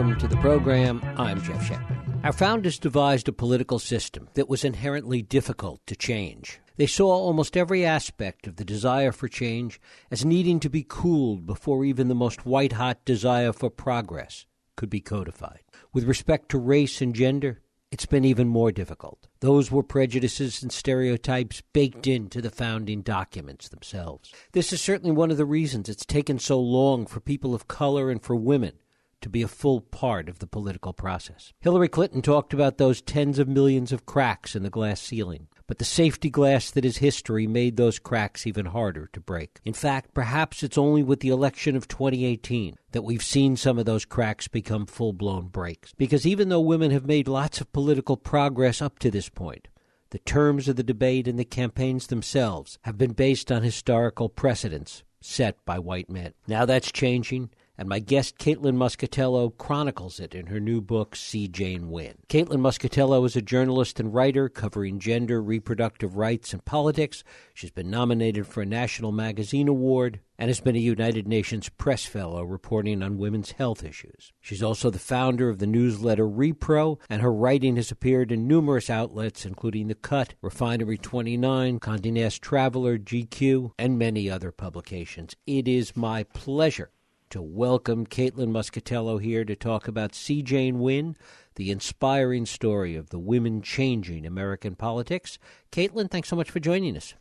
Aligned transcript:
Welcome 0.00 0.18
to 0.20 0.28
the 0.28 0.40
program. 0.40 1.02
I'm 1.18 1.42
Jeff 1.42 1.68
Shatner. 1.68 2.24
Our 2.24 2.32
founders 2.32 2.78
devised 2.78 3.28
a 3.28 3.32
political 3.32 3.78
system 3.78 4.30
that 4.32 4.48
was 4.48 4.64
inherently 4.64 5.20
difficult 5.20 5.86
to 5.86 5.94
change. 5.94 6.58
They 6.78 6.86
saw 6.86 7.08
almost 7.08 7.54
every 7.54 7.84
aspect 7.84 8.46
of 8.46 8.56
the 8.56 8.64
desire 8.64 9.12
for 9.12 9.28
change 9.28 9.78
as 10.10 10.24
needing 10.24 10.58
to 10.60 10.70
be 10.70 10.86
cooled 10.88 11.44
before 11.44 11.84
even 11.84 12.08
the 12.08 12.14
most 12.14 12.46
white 12.46 12.72
hot 12.72 13.04
desire 13.04 13.52
for 13.52 13.68
progress 13.68 14.46
could 14.74 14.88
be 14.88 15.02
codified. 15.02 15.60
With 15.92 16.04
respect 16.04 16.48
to 16.48 16.58
race 16.58 17.02
and 17.02 17.14
gender, 17.14 17.60
it's 17.90 18.06
been 18.06 18.24
even 18.24 18.48
more 18.48 18.72
difficult. 18.72 19.28
Those 19.40 19.70
were 19.70 19.82
prejudices 19.82 20.62
and 20.62 20.72
stereotypes 20.72 21.62
baked 21.74 22.06
into 22.06 22.40
the 22.40 22.48
founding 22.48 23.02
documents 23.02 23.68
themselves. 23.68 24.32
This 24.52 24.72
is 24.72 24.80
certainly 24.80 25.14
one 25.14 25.30
of 25.30 25.36
the 25.36 25.44
reasons 25.44 25.90
it's 25.90 26.06
taken 26.06 26.38
so 26.38 26.58
long 26.58 27.04
for 27.04 27.20
people 27.20 27.54
of 27.54 27.68
color 27.68 28.10
and 28.10 28.22
for 28.22 28.34
women 28.34 28.78
to 29.20 29.28
be 29.28 29.42
a 29.42 29.48
full 29.48 29.80
part 29.80 30.28
of 30.28 30.38
the 30.38 30.46
political 30.46 30.92
process. 30.92 31.52
Hillary 31.60 31.88
Clinton 31.88 32.22
talked 32.22 32.52
about 32.54 32.78
those 32.78 33.02
tens 33.02 33.38
of 33.38 33.48
millions 33.48 33.92
of 33.92 34.06
cracks 34.06 34.54
in 34.56 34.62
the 34.62 34.70
glass 34.70 35.00
ceiling, 35.00 35.48
but 35.66 35.78
the 35.78 35.84
safety 35.84 36.30
glass 36.30 36.70
that 36.72 36.84
is 36.84 36.96
history 36.96 37.46
made 37.46 37.76
those 37.76 37.98
cracks 37.98 38.46
even 38.46 38.66
harder 38.66 39.08
to 39.12 39.20
break. 39.20 39.60
In 39.64 39.72
fact, 39.72 40.14
perhaps 40.14 40.62
it's 40.62 40.76
only 40.76 41.02
with 41.02 41.20
the 41.20 41.28
election 41.28 41.76
of 41.76 41.86
2018 41.86 42.76
that 42.92 43.02
we've 43.02 43.22
seen 43.22 43.56
some 43.56 43.78
of 43.78 43.84
those 43.86 44.04
cracks 44.04 44.48
become 44.48 44.86
full 44.86 45.12
blown 45.12 45.46
breaks. 45.46 45.92
Because 45.94 46.26
even 46.26 46.48
though 46.48 46.60
women 46.60 46.90
have 46.90 47.06
made 47.06 47.28
lots 47.28 47.60
of 47.60 47.72
political 47.72 48.16
progress 48.16 48.82
up 48.82 48.98
to 48.98 49.10
this 49.10 49.28
point, 49.28 49.68
the 50.10 50.18
terms 50.18 50.66
of 50.68 50.74
the 50.74 50.82
debate 50.82 51.28
and 51.28 51.38
the 51.38 51.44
campaigns 51.44 52.08
themselves 52.08 52.78
have 52.82 52.98
been 52.98 53.12
based 53.12 53.52
on 53.52 53.62
historical 53.62 54.28
precedents 54.28 55.04
set 55.20 55.64
by 55.64 55.78
white 55.78 56.10
men. 56.10 56.34
Now 56.48 56.64
that's 56.64 56.90
changing, 56.90 57.50
and 57.80 57.88
my 57.88 57.98
guest, 57.98 58.36
Caitlin 58.36 58.76
Moscatello, 58.76 59.56
chronicles 59.56 60.20
it 60.20 60.34
in 60.34 60.48
her 60.48 60.60
new 60.60 60.82
book, 60.82 61.16
See 61.16 61.48
Jane 61.48 61.90
Win. 61.90 62.12
Caitlin 62.28 62.60
Moscatello 62.60 63.24
is 63.24 63.36
a 63.36 63.40
journalist 63.40 63.98
and 63.98 64.12
writer 64.12 64.50
covering 64.50 64.98
gender, 64.98 65.42
reproductive 65.42 66.14
rights, 66.14 66.52
and 66.52 66.62
politics. 66.62 67.24
She's 67.54 67.70
been 67.70 67.88
nominated 67.88 68.46
for 68.46 68.60
a 68.60 68.66
National 68.66 69.12
Magazine 69.12 69.66
Award 69.66 70.20
and 70.38 70.50
has 70.50 70.60
been 70.60 70.76
a 70.76 70.78
United 70.78 71.26
Nations 71.26 71.70
Press 71.70 72.04
Fellow 72.04 72.44
reporting 72.44 73.02
on 73.02 73.16
women's 73.16 73.52
health 73.52 73.82
issues. 73.82 74.30
She's 74.42 74.62
also 74.62 74.90
the 74.90 74.98
founder 74.98 75.48
of 75.48 75.58
the 75.58 75.66
newsletter 75.66 76.28
Repro, 76.28 76.98
and 77.08 77.22
her 77.22 77.32
writing 77.32 77.76
has 77.76 77.90
appeared 77.90 78.30
in 78.30 78.46
numerous 78.46 78.90
outlets, 78.90 79.46
including 79.46 79.88
The 79.88 79.94
Cut, 79.94 80.34
Refinery 80.42 80.98
29, 80.98 81.80
Condé 81.80 82.12
Nast 82.12 82.42
Traveler, 82.42 82.98
GQ, 82.98 83.72
and 83.78 83.98
many 83.98 84.28
other 84.28 84.52
publications. 84.52 85.34
It 85.46 85.66
is 85.66 85.96
my 85.96 86.24
pleasure 86.24 86.90
to 87.30 87.40
welcome 87.40 88.04
Caitlin 88.04 88.50
Moscatello 88.50 89.22
here 89.22 89.44
to 89.44 89.54
talk 89.54 89.86
about 89.86 90.16
See 90.16 90.42
Jane 90.42 91.16
the 91.54 91.70
inspiring 91.70 92.44
story 92.44 92.96
of 92.96 93.10
the 93.10 93.20
women 93.20 93.62
changing 93.62 94.26
American 94.26 94.74
politics. 94.74 95.38
Caitlin, 95.70 96.10
thanks 96.10 96.28
so 96.28 96.34
much 96.34 96.50
for 96.50 96.58
joining 96.58 96.96
us. 96.96 97.14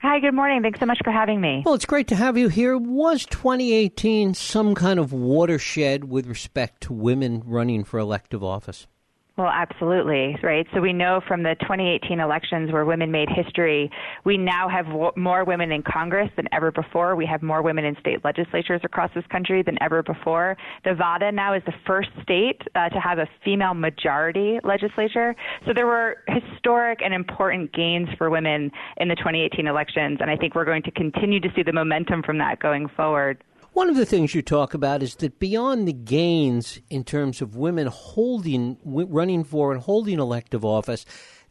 Hi, 0.00 0.18
good 0.18 0.34
morning. 0.34 0.62
Thanks 0.62 0.80
so 0.80 0.86
much 0.86 0.98
for 1.04 1.12
having 1.12 1.40
me. 1.40 1.62
Well, 1.64 1.76
it's 1.76 1.86
great 1.86 2.08
to 2.08 2.16
have 2.16 2.36
you 2.36 2.48
here. 2.48 2.76
Was 2.76 3.24
2018 3.26 4.34
some 4.34 4.74
kind 4.74 4.98
of 4.98 5.12
watershed 5.12 6.04
with 6.04 6.26
respect 6.26 6.82
to 6.82 6.92
women 6.92 7.40
running 7.46 7.84
for 7.84 8.00
elective 8.00 8.42
office? 8.42 8.88
Well, 9.38 9.48
absolutely, 9.48 10.36
right? 10.42 10.66
So 10.74 10.80
we 10.82 10.92
know 10.92 11.22
from 11.26 11.42
the 11.42 11.56
2018 11.62 12.20
elections 12.20 12.70
where 12.70 12.84
women 12.84 13.10
made 13.10 13.30
history, 13.30 13.90
we 14.26 14.36
now 14.36 14.68
have 14.68 14.84
w- 14.84 15.10
more 15.16 15.44
women 15.44 15.72
in 15.72 15.82
Congress 15.82 16.30
than 16.36 16.46
ever 16.52 16.70
before. 16.70 17.16
We 17.16 17.24
have 17.24 17.40
more 17.40 17.62
women 17.62 17.86
in 17.86 17.96
state 17.98 18.22
legislatures 18.24 18.82
across 18.84 19.10
this 19.14 19.24
country 19.32 19.62
than 19.62 19.82
ever 19.82 20.02
before. 20.02 20.58
Nevada 20.84 21.32
now 21.32 21.54
is 21.54 21.62
the 21.64 21.72
first 21.86 22.10
state 22.22 22.60
uh, 22.74 22.90
to 22.90 23.00
have 23.00 23.18
a 23.18 23.26
female 23.42 23.72
majority 23.72 24.58
legislature. 24.64 25.34
So 25.66 25.72
there 25.72 25.86
were 25.86 26.18
historic 26.28 27.00
and 27.02 27.14
important 27.14 27.72
gains 27.72 28.08
for 28.18 28.28
women 28.28 28.70
in 28.98 29.08
the 29.08 29.16
2018 29.16 29.66
elections, 29.66 30.18
and 30.20 30.30
I 30.30 30.36
think 30.36 30.54
we're 30.54 30.66
going 30.66 30.82
to 30.82 30.90
continue 30.90 31.40
to 31.40 31.48
see 31.56 31.62
the 31.62 31.72
momentum 31.72 32.22
from 32.22 32.36
that 32.36 32.60
going 32.60 32.86
forward. 32.94 33.42
One 33.72 33.88
of 33.88 33.96
the 33.96 34.04
things 34.04 34.34
you 34.34 34.42
talk 34.42 34.74
about 34.74 35.02
is 35.02 35.14
that 35.16 35.38
beyond 35.38 35.88
the 35.88 35.94
gains 35.94 36.78
in 36.90 37.04
terms 37.04 37.40
of 37.40 37.56
women 37.56 37.86
holding, 37.86 38.76
running 38.84 39.44
for 39.44 39.72
and 39.72 39.80
holding 39.80 40.18
elective 40.18 40.62
office, 40.62 41.06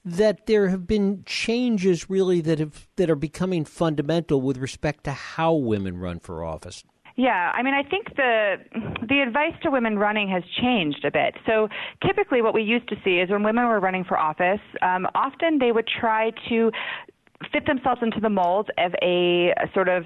that 0.05 0.45
there 0.45 0.69
have 0.69 0.85
been 0.85 1.23
changes 1.25 2.11
really 2.11 2.39
that 2.41 2.59
have 2.59 2.87
that 2.97 3.09
are 3.09 3.15
becoming 3.15 3.65
fundamental 3.65 4.39
with 4.39 4.57
respect 4.57 5.03
to 5.05 5.11
how 5.11 5.53
women 5.53 5.97
run 5.97 6.19
for 6.19 6.43
office. 6.43 6.83
Yeah, 7.15 7.51
I 7.55 7.63
mean, 7.63 7.73
I 7.73 7.83
think 7.83 8.15
the 8.15 8.55
the 9.07 9.21
advice 9.21 9.53
to 9.63 9.71
women 9.71 9.97
running 9.97 10.29
has 10.29 10.43
changed 10.61 11.03
a 11.03 11.11
bit. 11.11 11.35
So 11.47 11.69
typically, 12.05 12.43
what 12.43 12.53
we 12.53 12.61
used 12.61 12.87
to 12.89 12.95
see 13.03 13.17
is 13.17 13.31
when 13.31 13.43
women 13.43 13.65
were 13.65 13.79
running 13.79 14.03
for 14.03 14.17
office, 14.17 14.61
um, 14.83 15.07
often 15.15 15.57
they 15.57 15.71
would 15.71 15.87
try 15.87 16.31
to 16.49 16.71
fit 17.51 17.65
themselves 17.65 18.01
into 18.03 18.19
the 18.19 18.29
mold 18.29 18.69
of 18.77 18.93
a, 19.01 19.53
a 19.57 19.71
sort 19.73 19.89
of 19.89 20.05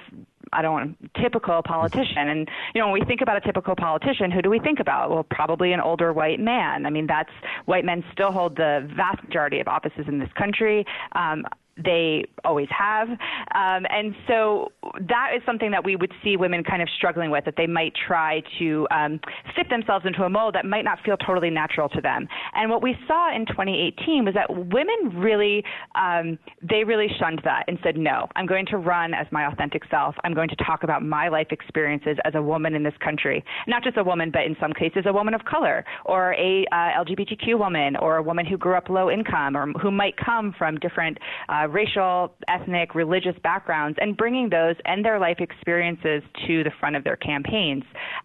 I 0.54 0.62
don't 0.62 0.74
want 0.74 1.14
typical 1.22 1.62
politician. 1.64 2.30
And 2.30 2.50
you 2.74 2.82
know, 2.82 2.88
when 2.88 3.00
we 3.00 3.06
think 3.06 3.22
about 3.22 3.38
a 3.38 3.42
typical 3.42 3.76
politician, 3.76 4.32
who 4.32 4.42
do 4.42 4.50
we 4.50 4.60
think 4.60 4.80
about? 4.80 5.10
Well, 5.10 5.26
probably 5.30 5.74
an 5.74 5.80
older 5.80 6.14
white 6.14 6.40
man. 6.40 6.86
I 6.86 6.90
mean, 6.90 7.08
that's 7.08 7.32
white 7.66 7.86
men 7.86 8.04
still 8.12 8.32
hold 8.32 8.56
the 8.56 8.90
vast 8.96 9.24
majority 9.24 9.60
of 9.60 9.68
offices 9.68 10.06
in 10.08 10.20
this 10.20 10.32
country. 10.38 10.86
Um, 11.14 11.46
they 11.84 12.24
always 12.44 12.68
have. 12.69 13.09
Um, 13.09 13.86
and 13.90 14.16
so 14.28 14.72
that 15.08 15.31
is 15.36 15.41
something 15.46 15.72
that 15.72 15.84
we 15.84 15.96
would 15.96 16.12
see 16.24 16.38
women 16.38 16.63
kind 16.63 16.81
of 16.81 16.88
struggling 16.97 17.31
with, 17.31 17.46
that 17.46 17.56
they 17.58 17.68
might 17.68 17.94
try 18.08 18.41
to 18.59 18.88
um, 18.91 19.19
fit 19.56 19.69
themselves 19.69 20.06
into 20.06 20.24
a 20.24 20.30
mold 20.30 20.56
that 20.56 20.66
might 20.66 20.84
not 20.85 21.00
feel 21.03 21.18
totally 21.18 21.50
natural 21.50 21.90
to 21.90 22.02
them. 22.02 22.28
And 22.53 22.69
what 22.69 22.81
we 22.81 22.96
saw 23.08 23.35
in 23.35 23.46
2018 23.46 24.25
was 24.25 24.34
that 24.35 24.50
women 24.50 25.19
really, 25.19 25.64
um, 25.96 26.40
they 26.62 26.84
really 26.84 27.08
shunned 27.19 27.41
that 27.44 27.66
and 27.68 27.78
said, 27.84 27.97
no, 27.97 28.28
I'm 28.35 28.46
going 28.46 28.66
to 28.68 28.78
run 28.78 29.14
as 29.14 29.28
my 29.31 29.47
authentic 29.52 29.84
self. 29.90 30.16
I'm 30.24 30.34
going 30.34 30.50
to 30.50 30.56
talk 30.58 30.84
about 30.84 31.03
my 31.03 31.28
life 31.28 31.47
experiences 31.52 32.18
as 32.24 32.35
a 32.35 32.41
woman 32.41 32.75
in 32.75 32.84
this 32.84 32.94
country. 33.03 33.44
Not 33.68 33.84
just 33.84 33.97
a 33.97 34.03
woman, 34.03 34.31
but 34.31 34.44
in 34.44 34.56
some 34.59 34.72
cases, 34.72 35.03
a 35.06 35.14
woman 35.14 35.34
of 35.34 35.44
color 35.46 35.84
or 36.06 36.34
a 36.34 36.66
uh, 36.72 37.03
LGBTQ 37.03 37.59
woman 37.59 37.96
or 37.97 38.18
a 38.18 38.24
woman 38.24 38.46
who 38.46 38.58
grew 38.58 38.75
up 38.75 38.90
low 38.90 39.09
income 39.09 39.58
or 39.58 39.72
who 39.74 39.91
might 39.91 40.16
come 40.18 40.53
from 40.58 40.78
different 40.78 41.18
uh, 41.50 41.65
uh, 41.66 41.70
racial, 41.70 42.34
ethnic, 42.48 42.96
religious 42.96 43.36
backgrounds 43.44 43.98
and 44.02 44.16
bringing 44.16 44.50
those 44.50 44.76
and 44.86 45.03
their 45.03 45.20
life 45.20 45.38
experiences 45.40 46.22
to 46.48 46.64
the 46.64 46.72
front 46.80 46.96
of 46.96 47.03
their 47.03 47.16
campaigns. 47.18 47.84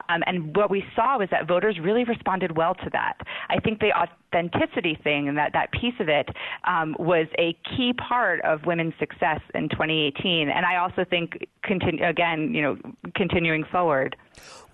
Um, 0.09 0.23
and 0.27 0.57
what 0.57 0.71
we 0.71 0.85
saw 0.95 1.19
was 1.19 1.29
that 1.31 1.47
voters 1.47 1.79
really 1.81 2.05
responded 2.05 2.57
well 2.57 2.75
to 2.75 2.91
that. 2.93 3.19
I 3.49 3.59
think 3.61 3.81
the 3.81 3.93
authenticity 3.93 4.99
thing 5.03 5.29
and 5.29 5.37
that, 5.39 5.53
that 5.53 5.73
piece 5.73 5.95
of 6.01 6.09
it 6.09 6.29
um, 6.65 6.97
was 6.99 7.27
a 7.39 7.57
key 7.77 7.93
part 7.93 8.41
of 8.43 8.67
women's 8.67 8.95
success 8.99 9.41
in 9.55 9.69
2018. 9.69 10.49
And 10.49 10.65
I 10.65 10.77
also 10.77 11.05
think, 11.09 11.47
continue, 11.63 12.05
again, 12.05 12.55
you 12.55 12.63
know, 12.63 12.77
continuing 13.15 13.65
forward. 13.65 14.17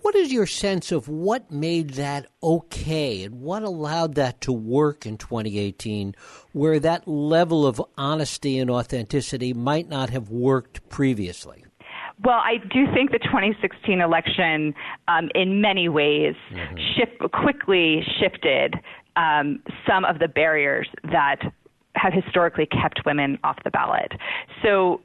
What 0.03 0.15
is 0.15 0.33
your 0.33 0.47
sense 0.47 0.93
of 0.93 1.09
what 1.09 1.51
made 1.51 1.91
that 1.95 2.27
okay 2.43 3.25
and 3.25 3.41
what 3.41 3.65
allowed 3.65 4.15
that 4.15 4.41
to 4.43 4.53
work 4.53 5.05
in 5.05 5.19
2018 5.19 6.15
where 6.53 6.79
that 6.79 7.09
level 7.09 7.67
of 7.67 7.83
honesty 7.99 8.59
and 8.59 8.71
authenticity 8.71 9.53
might 9.53 9.89
not 9.89 10.11
have 10.11 10.31
worked 10.31 10.89
previously? 10.89 11.66
Well, 12.25 12.41
I 12.43 12.57
do 12.57 12.87
think 12.95 13.13
the 13.13 13.19
2016 13.19 14.01
election, 14.01 14.75
um, 15.07 15.29
in 15.35 15.61
many 15.61 15.89
ways, 15.89 16.35
mm-hmm. 16.51 16.77
shift, 16.97 17.33
quickly 17.33 18.03
shifted 18.19 18.75
um, 19.17 19.63
some 19.87 20.05
of 20.05 20.19
the 20.19 20.29
barriers 20.29 20.89
that 21.11 21.41
have 21.95 22.13
historically 22.13 22.67
kept 22.67 23.01
women 23.05 23.39
off 23.45 23.57
the 23.65 23.71
ballot. 23.71 24.13
So, 24.63 25.01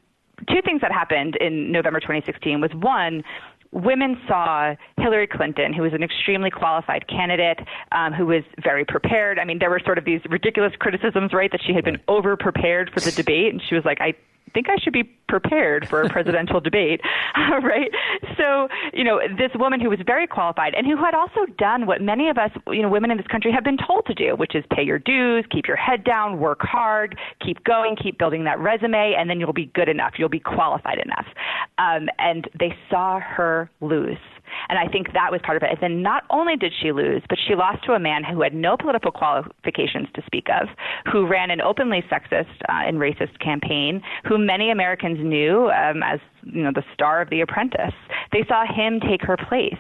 two 0.50 0.62
things 0.64 0.82
that 0.82 0.92
happened 0.92 1.36
in 1.38 1.72
November 1.72 2.00
2016 2.00 2.62
was 2.62 2.72
one, 2.74 3.24
women 3.72 4.20
saw 4.28 4.76
Hillary 4.98 5.28
Clinton, 5.28 5.74
who 5.74 5.84
was 5.84 5.94
an 5.94 6.04
extremely 6.04 6.50
qualified 6.50 7.08
candidate, 7.08 7.60
um, 7.92 8.14
who 8.14 8.26
was 8.26 8.44
very 8.62 8.86
prepared. 8.86 9.40
I 9.40 9.46
mean, 9.46 9.60
there 9.60 9.70
were 9.70 9.82
sort 9.84 9.98
of 9.98 10.06
these 10.06 10.22
ridiculous 10.30 10.74
criticisms, 10.80 11.34
right, 11.34 11.52
that 11.52 11.62
she 11.66 11.74
had 11.74 11.86
been 11.86 12.00
over 12.08 12.36
prepared 12.36 12.92
for 12.94 13.00
the 13.00 13.12
debate, 13.12 13.54
and 13.54 13.62
she 13.68 13.76
was 13.76 13.86
like, 13.86 14.00
I 14.02 14.14
think 14.54 14.68
I 14.70 14.78
should 14.82 14.94
be 14.94 15.04
prepared 15.28 15.88
for 15.88 16.02
a 16.02 16.10
presidential 16.10 16.60
debate, 16.70 17.02
right? 17.64 17.90
So, 18.38 18.68
you 18.94 19.04
know, 19.04 19.20
this 19.38 19.52
woman 19.56 19.80
who 19.80 19.90
was 19.90 20.00
very 20.06 20.28
qualified 20.28 20.74
and 20.76 20.86
who 20.86 20.98
had 20.98 21.14
also 21.14 21.46
done 21.58 21.86
what 21.86 22.02
many 22.02 22.30
of 22.30 22.38
us, 22.38 22.52
you 22.68 22.82
know, 22.82 22.90
women 22.90 23.12
in 23.12 23.18
this 23.18 23.28
country 23.28 23.52
have 23.52 23.64
been 23.64 23.78
told 23.78 24.06
to 24.08 24.14
do, 24.14 24.36
which 24.36 24.56
is 24.56 24.64
pay 24.74 24.84
your 24.84 25.00
dues, 25.00 25.46
keep 25.50 25.68
your 25.68 25.78
head 25.78 26.04
down, 26.04 26.40
work 26.40 26.60
hard, 26.62 27.18
keep 27.44 27.64
going, 27.64 27.96
keep 27.96 28.18
building 28.18 28.44
that 28.44 28.60
resume, 28.60 29.16
and 29.18 29.30
then 29.30 29.40
you'll 29.40 29.54
be 29.54 29.72
good 29.74 29.90
enough. 29.90 30.14
You'll 30.18 30.30
be 30.30 30.40
qualified 30.40 31.00
enough. 31.00 31.26
Um, 31.78 32.10
and 32.20 32.50
they 32.60 32.76
saw 32.90 33.20
her 33.20 33.70
lose. 33.82 34.18
And 34.70 34.78
I 34.78 34.88
think 34.88 35.14
that 35.14 35.32
was 35.32 35.42
part 35.44 35.58
of 35.58 35.64
it. 35.64 35.70
And 35.72 35.80
then 35.82 36.02
not 36.02 36.24
only 36.30 36.56
did 36.56 36.74
she 36.82 36.92
lose, 36.92 37.22
but 37.30 37.38
she 37.48 37.56
lost 37.56 37.84
to 37.86 37.94
a 37.94 38.00
man 38.00 38.24
who 38.24 38.42
had 38.42 38.54
no 38.54 38.78
political 38.78 39.12
qualifications 39.12 40.08
to 40.16 40.22
speak 40.26 40.48
of, 40.50 40.68
who 41.12 41.28
ran 41.28 41.52
an 41.52 41.62
openly 41.62 42.04
sexist 42.12 42.52
uh, 42.70 42.88
and 42.88 42.98
racist 42.98 43.40
campaign, 43.40 44.02
who 44.28 44.38
many 44.38 44.72
Americans 44.72 45.20
knew 45.22 45.70
um, 45.70 46.04
as 46.04 46.20
you 46.44 46.64
know 46.64 46.72
the 46.74 46.84
star 46.94 47.22
of 47.22 47.30
The 47.30 47.42
Apprentice. 47.42 47.94
They 48.32 48.44
saw 48.48 48.66
him 48.66 49.00
take 49.00 49.22
her 49.24 49.38
place. 49.38 49.80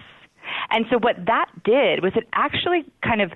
And 0.69 0.85
so 0.89 0.97
what 0.97 1.15
that 1.27 1.47
did 1.63 2.03
was 2.03 2.13
it 2.15 2.27
actually 2.33 2.85
kind 3.03 3.21
of 3.21 3.31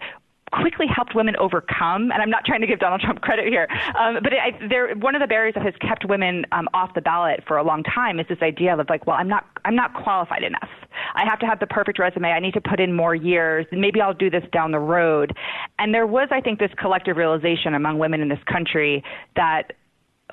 quickly 0.61 0.87
helped 0.87 1.15
women 1.15 1.35
overcome. 1.37 2.11
And 2.11 2.21
I'm 2.21 2.29
not 2.29 2.45
trying 2.45 2.61
to 2.61 2.67
give 2.67 2.79
Donald 2.79 3.01
Trump 3.01 3.21
credit 3.21 3.47
here, 3.47 3.67
um, 3.99 4.19
but 4.23 4.33
I, 4.33 4.51
there, 4.67 4.95
one 4.95 5.15
of 5.15 5.21
the 5.21 5.27
barriers 5.27 5.53
that 5.55 5.63
has 5.63 5.73
kept 5.81 6.05
women 6.05 6.45
um, 6.51 6.67
off 6.73 6.93
the 6.93 7.01
ballot 7.01 7.43
for 7.47 7.57
a 7.57 7.63
long 7.63 7.83
time 7.83 8.19
is 8.19 8.27
this 8.27 8.41
idea 8.41 8.77
of 8.77 8.89
like, 8.89 9.05
well, 9.05 9.17
I'm 9.17 9.27
not, 9.27 9.45
I'm 9.65 9.75
not 9.75 9.93
qualified 9.93 10.43
enough. 10.43 10.69
I 11.15 11.25
have 11.25 11.39
to 11.39 11.45
have 11.45 11.59
the 11.59 11.67
perfect 11.67 11.99
resume. 11.99 12.29
I 12.29 12.39
need 12.39 12.53
to 12.53 12.61
put 12.61 12.79
in 12.79 12.93
more 12.93 13.15
years. 13.15 13.65
Maybe 13.71 14.01
I'll 14.01 14.13
do 14.13 14.29
this 14.29 14.43
down 14.51 14.71
the 14.71 14.79
road. 14.79 15.35
And 15.79 15.93
there 15.93 16.07
was, 16.07 16.29
I 16.31 16.41
think, 16.41 16.59
this 16.59 16.71
collective 16.77 17.17
realization 17.17 17.73
among 17.73 17.99
women 17.99 18.21
in 18.21 18.29
this 18.29 18.43
country 18.47 19.03
that 19.35 19.73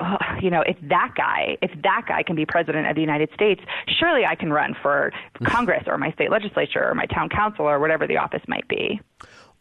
oh, 0.00 0.16
you 0.40 0.50
know, 0.50 0.62
if 0.62 0.76
that 0.88 1.12
guy, 1.16 1.56
if 1.60 1.70
that 1.82 2.04
guy 2.08 2.22
can 2.22 2.36
be 2.36 2.46
president 2.46 2.86
of 2.86 2.94
the 2.94 3.00
United 3.00 3.30
States, 3.34 3.60
surely 3.86 4.24
I 4.24 4.34
can 4.34 4.52
run 4.52 4.74
for 4.80 5.12
Congress 5.44 5.84
or 5.86 5.98
my 5.98 6.12
state 6.12 6.30
legislature 6.30 6.88
or 6.88 6.94
my 6.94 7.06
town 7.06 7.28
council 7.28 7.66
or 7.66 7.78
whatever 7.78 8.06
the 8.06 8.16
office 8.16 8.42
might 8.48 8.66
be. 8.68 9.00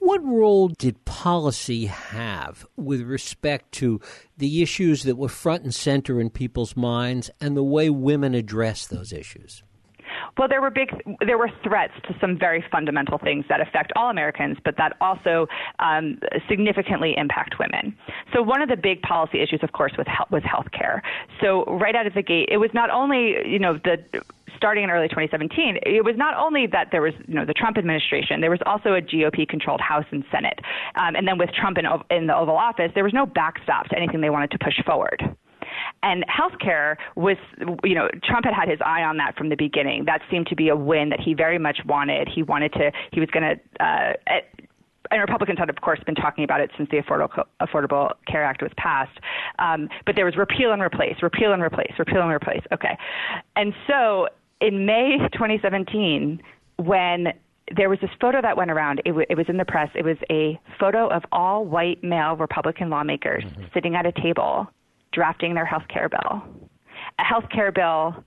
What 0.03 0.25
role 0.25 0.68
did 0.68 1.06
policy 1.06 1.86
have 1.86 2.65
with 2.75 3.01
respect 3.01 3.71
to 3.74 4.01
the 4.36 4.63
issues 4.63 5.03
that 5.03 5.15
were 5.15 5.30
front 5.30 5.62
and 5.63 5.71
center 5.71 6.19
in 6.19 6.31
people's 6.31 6.75
minds 6.75 7.30
and 7.39 7.56
the 7.56 7.63
way 7.63 7.88
women 7.92 8.33
address 8.33 8.88
those 8.88 9.13
issues? 9.13 9.62
Well, 10.38 10.48
there 10.48 10.62
were 10.62 10.69
big, 10.69 10.89
there 11.25 11.38
were 11.38 11.50
threats 11.63 11.94
to 12.07 12.16
some 12.19 12.38
very 12.38 12.63
fundamental 12.72 13.18
things 13.18 13.45
that 13.50 13.62
affect 13.62 13.92
all 13.95 14.10
Americans, 14.10 14.57
but 14.63 14.75
that 14.78 14.95
also 15.01 15.48
um, 15.80 16.19
significantly 16.50 17.13
impact 17.18 17.56
women. 17.60 17.95
So 18.33 18.42
one 18.42 18.62
of 18.62 18.69
the 18.69 18.78
big 18.78 19.01
policy 19.01 19.42
issues, 19.42 19.60
of 19.63 19.72
course, 19.74 19.94
was 19.98 20.07
was 20.31 20.44
health 20.44 20.72
care. 20.72 21.01
So 21.42 21.66
right 21.66 21.95
out 21.95 22.07
of 22.07 22.13
the 22.13 22.24
gate, 22.24 22.50
it 22.51 22.57
was 22.57 22.69
not 22.74 22.89
only 22.89 23.36
you 23.45 23.60
know 23.60 23.78
the 23.83 23.98
starting 24.57 24.83
in 24.83 24.92
early 24.92 25.07
2017, 25.07 25.80
it 25.83 26.06
was 26.06 26.16
not 26.18 26.36
only 26.36 26.68
that 26.68 26.89
there 26.92 27.01
was, 27.01 27.13
you 27.27 27.34
know, 27.34 27.45
the 27.45 27.54
Trump 27.54 27.80
administration, 27.80 28.42
there 28.42 28.51
was 28.51 28.60
also 28.68 28.94
a 28.94 29.01
GOP-controlled 29.01 29.81
House 29.81 30.06
and 30.12 30.24
Senate, 30.31 30.60
um, 30.95 31.16
and 31.16 31.27
then 31.27 31.39
with 31.39 31.50
Trump 31.51 31.80
in, 31.80 31.86
in 32.16 32.27
the 32.27 32.36
Oval 32.36 32.56
Office, 32.56 32.92
there 32.94 33.04
was 33.04 33.13
no 33.13 33.25
backstop 33.25 33.88
to 33.89 33.98
anything 33.98 34.22
they 34.22 34.30
wanted 34.30 34.51
to 34.51 34.60
push 34.60 34.80
forward. 34.86 35.36
And 36.03 36.25
healthcare 36.27 36.95
was, 37.15 37.38
you 37.83 37.95
know, 37.95 38.07
Trump 38.24 38.45
had 38.45 38.53
had 38.53 38.68
his 38.69 38.80
eye 38.83 39.03
on 39.03 39.18
that 39.18 39.36
from 39.38 39.50
the 39.50 39.56
beginning. 39.56 40.06
That 40.06 40.21
seemed 40.31 40.48
to 40.48 40.56
be 40.56 40.69
a 40.69 40.75
win 40.75 41.09
that 41.09 41.19
he 41.19 41.33
very 41.33 41.59
much 41.59 41.80
wanted. 41.86 42.27
He 42.33 42.44
wanted 42.44 42.74
to, 42.74 42.92
he 43.12 43.19
was 43.19 43.30
going 43.30 43.44
to, 43.44 43.83
uh, 43.83 44.13
and 45.12 45.19
Republicans 45.19 45.59
had, 45.59 45.69
of 45.69 45.75
course, 45.81 46.00
been 46.06 46.15
talking 46.15 46.44
about 46.44 46.62
it 46.62 46.71
since 46.77 46.89
the 46.89 46.98
Affordable, 46.98 47.44
Affordable 47.62 48.13
Care 48.27 48.44
Act 48.44 48.62
was 48.62 48.71
passed. 48.77 49.19
Um, 49.59 49.89
but 50.06 50.15
there 50.15 50.25
was 50.25 50.38
repeal 50.38 50.71
and 50.71 50.81
replace, 50.81 51.15
repeal 51.21 51.53
and 51.53 51.62
replace, 51.62 51.92
repeal 52.00 52.21
and 52.21 52.31
replace. 52.31 52.62
Okay. 52.71 52.98
And 53.56 53.74
so 53.88 54.27
in 54.62 54.86
May 54.86 55.18
2017, 55.33 56.42
when 56.77 57.33
there 57.75 57.89
was 57.89 58.00
this 58.00 58.09
photo 58.19 58.42
that 58.42 58.57
went 58.57 58.71
around. 58.71 59.00
It, 59.06 59.09
w- 59.09 59.25
it 59.30 59.38
was 59.38 59.45
in 59.48 59.57
the 59.57 59.65
press. 59.65 59.89
It 59.95 60.03
was 60.03 60.18
a 60.30 60.59
photo 60.80 61.07
of 61.07 61.24
all 61.31 61.65
white 61.65 62.03
male 62.03 62.36
Republican 62.36 62.89
lawmakers 62.89 63.44
mm-hmm. 63.44 63.63
sitting 63.74 63.95
at 63.95 64.06
a 64.06 64.12
table 64.12 64.68
drafting 65.12 65.54
their 65.54 65.66
health 65.66 65.88
care 65.88 66.10
bill. 66.10 66.42
A 67.19 67.24
health 67.24 67.46
care 67.54 67.72
bill 67.72 68.24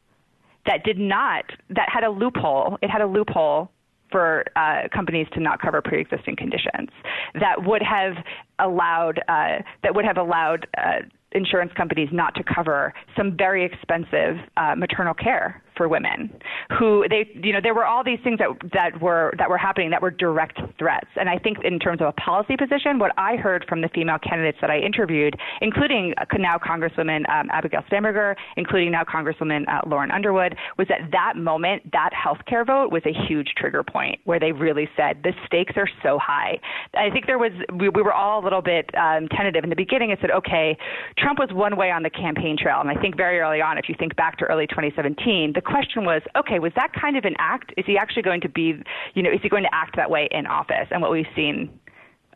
that 0.67 0.85
did 0.85 0.99
not, 0.99 1.45
that 1.71 1.89
had 1.93 2.05
a 2.05 2.11
loophole. 2.11 2.79
It 2.83 2.91
had 2.91 3.01
a 3.01 3.07
loophole 3.07 3.71
for 4.11 4.45
uh, 4.55 4.83
companies 4.95 5.27
to 5.35 5.41
not 5.41 5.61
cover 5.61 5.83
pre-existing 5.83 6.37
conditions 6.37 6.89
that 7.35 7.65
would 7.67 7.83
have 7.83 8.13
allowed 8.61 9.19
uh, 9.29 9.59
that 9.83 9.95
would 9.95 10.05
have 10.05 10.19
allowed 10.19 10.69
uh, 10.79 11.01
insurance 11.33 11.73
companies 11.77 12.09
not 12.13 12.33
to 12.37 12.45
cover 12.45 12.95
some 13.17 13.37
very 13.37 13.65
expensive 13.65 14.37
uh, 14.57 14.77
maternal 14.77 15.15
care 15.15 15.64
for 15.77 15.89
women 15.89 16.31
who 16.79 17.05
they 17.09 17.29
you 17.35 17.53
know 17.53 17.61
there 17.63 17.75
were 17.75 17.85
all 17.85 18.05
these 18.05 18.21
things 18.25 18.39
that 18.39 18.49
that 18.73 19.01
were 19.01 19.33
that 19.39 19.49
were 19.49 19.59
happening 19.59 19.91
that 19.91 20.03
were 20.03 20.11
direct 20.11 20.61
threats. 20.79 21.09
And 21.17 21.29
i 21.29 21.39
think 21.39 21.59
in 21.65 21.79
terms 21.79 22.01
of 22.01 22.09
a 22.09 22.13
policy 22.13 22.57
position 22.57 22.99
what 22.99 23.13
i 23.19 23.37
heard 23.37 23.65
from 23.69 23.81
the 23.81 23.89
female 23.89 24.19
candidates 24.19 24.59
that 24.61 24.71
i 24.71 24.79
interviewed 24.79 25.37
including 25.61 26.15
now 26.39 26.59
congresswoman 26.59 27.29
um, 27.29 27.49
abigail 27.51 27.83
spanberger 27.91 28.35
including 28.57 28.91
now 28.91 29.05
congresswoman 29.05 29.69
uh, 29.69 29.81
lauren 29.87 30.11
underwood 30.11 30.57
was 30.79 30.87
that 30.89 31.11
that 31.13 31.35
moment 31.37 31.83
that 31.93 32.11
health 32.13 32.39
care 32.47 32.65
vote 32.65 32.91
was 32.91 33.03
a 33.07 33.13
huge 33.27 33.49
trigger 33.57 33.83
point 33.83 34.19
where 34.25 34.41
they 34.41 34.53
really 34.53 34.89
said 34.97 35.21
the 35.23 35.33
stakes 35.47 35.75
are 35.77 35.89
so 36.03 36.19
high. 36.19 36.59
I 36.95 37.11
think 37.11 37.27
there 37.27 37.39
was 37.39 37.53
we, 37.73 37.89
we 37.89 38.03
were 38.03 38.13
all 38.13 38.43
a 38.43 38.45
little 38.45 38.63
bit 38.63 38.91
um, 38.95 39.29
tentative 39.29 39.65
in 39.65 39.71
the 39.71 39.77
beginning 39.77 40.11
and 40.11 40.21
said 40.21 40.31
okay 40.31 40.77
trump 41.19 41.39
was 41.39 41.51
one 41.53 41.77
way 41.77 41.91
on 41.91 42.03
the 42.03 42.11
campaign 42.11 42.57
trail. 42.61 42.81
And 42.81 42.91
i 42.91 43.01
think 43.01 43.17
very 43.17 43.41
early 43.41 43.61
on 43.61 43.79
if 43.79 43.89
you 43.89 43.95
think 43.99 44.17
back 44.17 44.39
to 44.39 44.45
early 44.45 44.67
2017 44.67 45.53
the 45.55 45.61
question 45.65 46.05
was, 46.05 46.23
okay, 46.37 46.59
was 46.59 46.73
that 46.77 46.93
kind 46.93 47.17
of 47.17 47.25
an 47.25 47.35
act? 47.39 47.73
Is 47.77 47.85
he 47.87 47.99
actually 47.99 48.23
going 48.23 48.41
to 48.43 48.49
be, 48.49 48.83
you 49.15 49.23
know, 49.23 49.31
is 49.31 49.41
he 49.43 49.49
going 49.49 49.65
to 49.65 49.75
act 49.75 49.97
that 49.97 50.11
way 50.11 50.29
in 50.31 50.47
office? 50.47 50.89
And 50.91 51.03
what 51.03 51.11
we've 51.11 51.27
seen, 51.35 51.71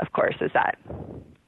of 0.00 0.12
course, 0.12 0.36
is 0.40 0.50
that 0.54 0.78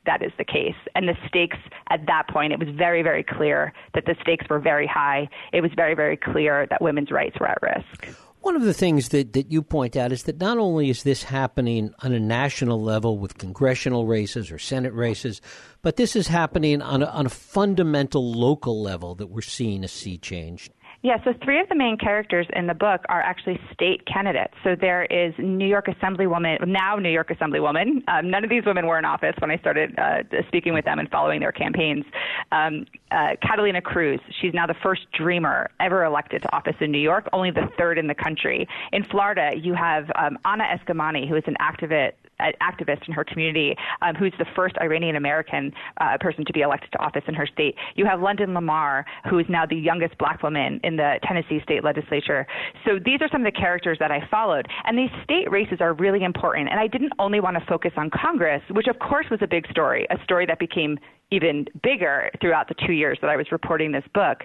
that 0.06 0.22
is 0.22 0.32
the 0.38 0.44
case. 0.44 0.76
And 0.94 1.08
the 1.08 1.16
stakes 1.28 1.58
at 1.90 2.06
that 2.06 2.28
point, 2.28 2.52
it 2.52 2.58
was 2.58 2.68
very, 2.68 3.02
very 3.02 3.22
clear 3.22 3.72
that 3.94 4.06
the 4.06 4.16
stakes 4.22 4.46
were 4.48 4.58
very 4.58 4.86
high. 4.86 5.28
It 5.52 5.60
was 5.60 5.70
very, 5.76 5.94
very 5.94 6.16
clear 6.16 6.66
that 6.70 6.80
women's 6.80 7.10
rights 7.10 7.36
were 7.38 7.48
at 7.48 7.58
risk. 7.62 8.16
One 8.40 8.56
of 8.56 8.62
the 8.62 8.72
things 8.72 9.10
that, 9.10 9.34
that 9.34 9.52
you 9.52 9.60
point 9.60 9.96
out 9.96 10.12
is 10.12 10.22
that 10.22 10.40
not 10.40 10.56
only 10.56 10.88
is 10.88 11.02
this 11.02 11.24
happening 11.24 11.92
on 12.02 12.12
a 12.12 12.18
national 12.18 12.82
level 12.82 13.18
with 13.18 13.36
congressional 13.36 14.06
races 14.06 14.50
or 14.50 14.58
Senate 14.58 14.94
races, 14.94 15.42
but 15.82 15.96
this 15.96 16.16
is 16.16 16.28
happening 16.28 16.80
on 16.80 17.02
a, 17.02 17.06
on 17.06 17.26
a 17.26 17.30
fundamental 17.30 18.32
local 18.32 18.82
level 18.82 19.14
that 19.16 19.26
we're 19.26 19.42
seeing 19.42 19.84
a 19.84 19.88
sea 19.88 20.16
change. 20.16 20.70
Yeah, 21.02 21.16
so 21.24 21.32
three 21.42 21.58
of 21.58 21.68
the 21.70 21.74
main 21.74 21.96
characters 21.96 22.46
in 22.54 22.66
the 22.66 22.74
book 22.74 23.00
are 23.08 23.22
actually 23.22 23.58
state 23.72 24.04
candidates. 24.06 24.52
So 24.62 24.76
there 24.78 25.04
is 25.04 25.32
New 25.38 25.66
York 25.66 25.86
Assemblywoman, 25.86 26.66
now 26.68 26.96
New 26.96 27.08
York 27.08 27.30
Assemblywoman. 27.30 28.06
Um, 28.06 28.30
none 28.30 28.44
of 28.44 28.50
these 28.50 28.64
women 28.66 28.86
were 28.86 28.98
in 28.98 29.06
office 29.06 29.34
when 29.38 29.50
I 29.50 29.56
started 29.56 29.98
uh, 29.98 30.18
speaking 30.48 30.74
with 30.74 30.84
them 30.84 30.98
and 30.98 31.08
following 31.08 31.40
their 31.40 31.52
campaigns. 31.52 32.04
Um, 32.52 32.84
uh, 33.12 33.30
Catalina 33.40 33.80
Cruz, 33.80 34.20
she's 34.42 34.52
now 34.52 34.66
the 34.66 34.74
first 34.82 35.02
Dreamer 35.16 35.70
ever 35.80 36.04
elected 36.04 36.42
to 36.42 36.54
office 36.54 36.76
in 36.80 36.92
New 36.92 36.98
York, 37.00 37.30
only 37.32 37.50
the 37.50 37.68
third 37.78 37.96
in 37.96 38.06
the 38.06 38.14
country. 38.14 38.68
In 38.92 39.02
Florida, 39.04 39.52
you 39.56 39.72
have 39.72 40.04
um, 40.16 40.38
Anna 40.44 40.64
Eskamani, 40.64 41.26
who 41.26 41.34
is 41.34 41.44
an 41.46 41.56
activist 41.62 42.12
activist 42.60 43.06
in 43.06 43.14
her 43.14 43.24
community 43.24 43.76
um, 44.02 44.14
who's 44.14 44.32
the 44.38 44.46
first 44.54 44.76
Iranian 44.80 45.16
American 45.16 45.72
uh, 46.00 46.16
person 46.20 46.44
to 46.44 46.52
be 46.52 46.60
elected 46.60 46.92
to 46.92 46.98
office 46.98 47.22
in 47.28 47.34
her 47.34 47.46
state. 47.46 47.74
You 47.94 48.06
have 48.06 48.20
London 48.20 48.54
Lamar, 48.54 49.04
who 49.28 49.38
is 49.38 49.46
now 49.48 49.66
the 49.66 49.76
youngest 49.76 50.16
black 50.18 50.42
woman 50.42 50.80
in 50.84 50.96
the 50.96 51.18
Tennessee 51.26 51.60
state 51.62 51.84
legislature. 51.84 52.46
So 52.84 52.98
these 53.04 53.20
are 53.20 53.28
some 53.30 53.44
of 53.44 53.52
the 53.52 53.58
characters 53.58 53.98
that 54.00 54.10
I 54.10 54.26
followed. 54.30 54.66
And 54.84 54.98
these 54.98 55.10
state 55.24 55.50
races 55.50 55.78
are 55.80 55.94
really 55.94 56.24
important. 56.24 56.68
And 56.70 56.78
I 56.80 56.86
didn't 56.86 57.12
only 57.18 57.40
want 57.40 57.56
to 57.58 57.64
focus 57.66 57.92
on 57.96 58.10
Congress, 58.10 58.62
which 58.70 58.86
of 58.86 58.98
course 58.98 59.26
was 59.30 59.40
a 59.42 59.46
big 59.46 59.66
story, 59.70 60.06
a 60.10 60.22
story 60.24 60.46
that 60.46 60.58
became 60.58 60.98
even 61.30 61.66
bigger 61.82 62.30
throughout 62.40 62.68
the 62.68 62.74
two 62.86 62.92
years 62.92 63.18
that 63.20 63.30
I 63.30 63.36
was 63.36 63.46
reporting 63.52 63.92
this 63.92 64.04
book. 64.14 64.38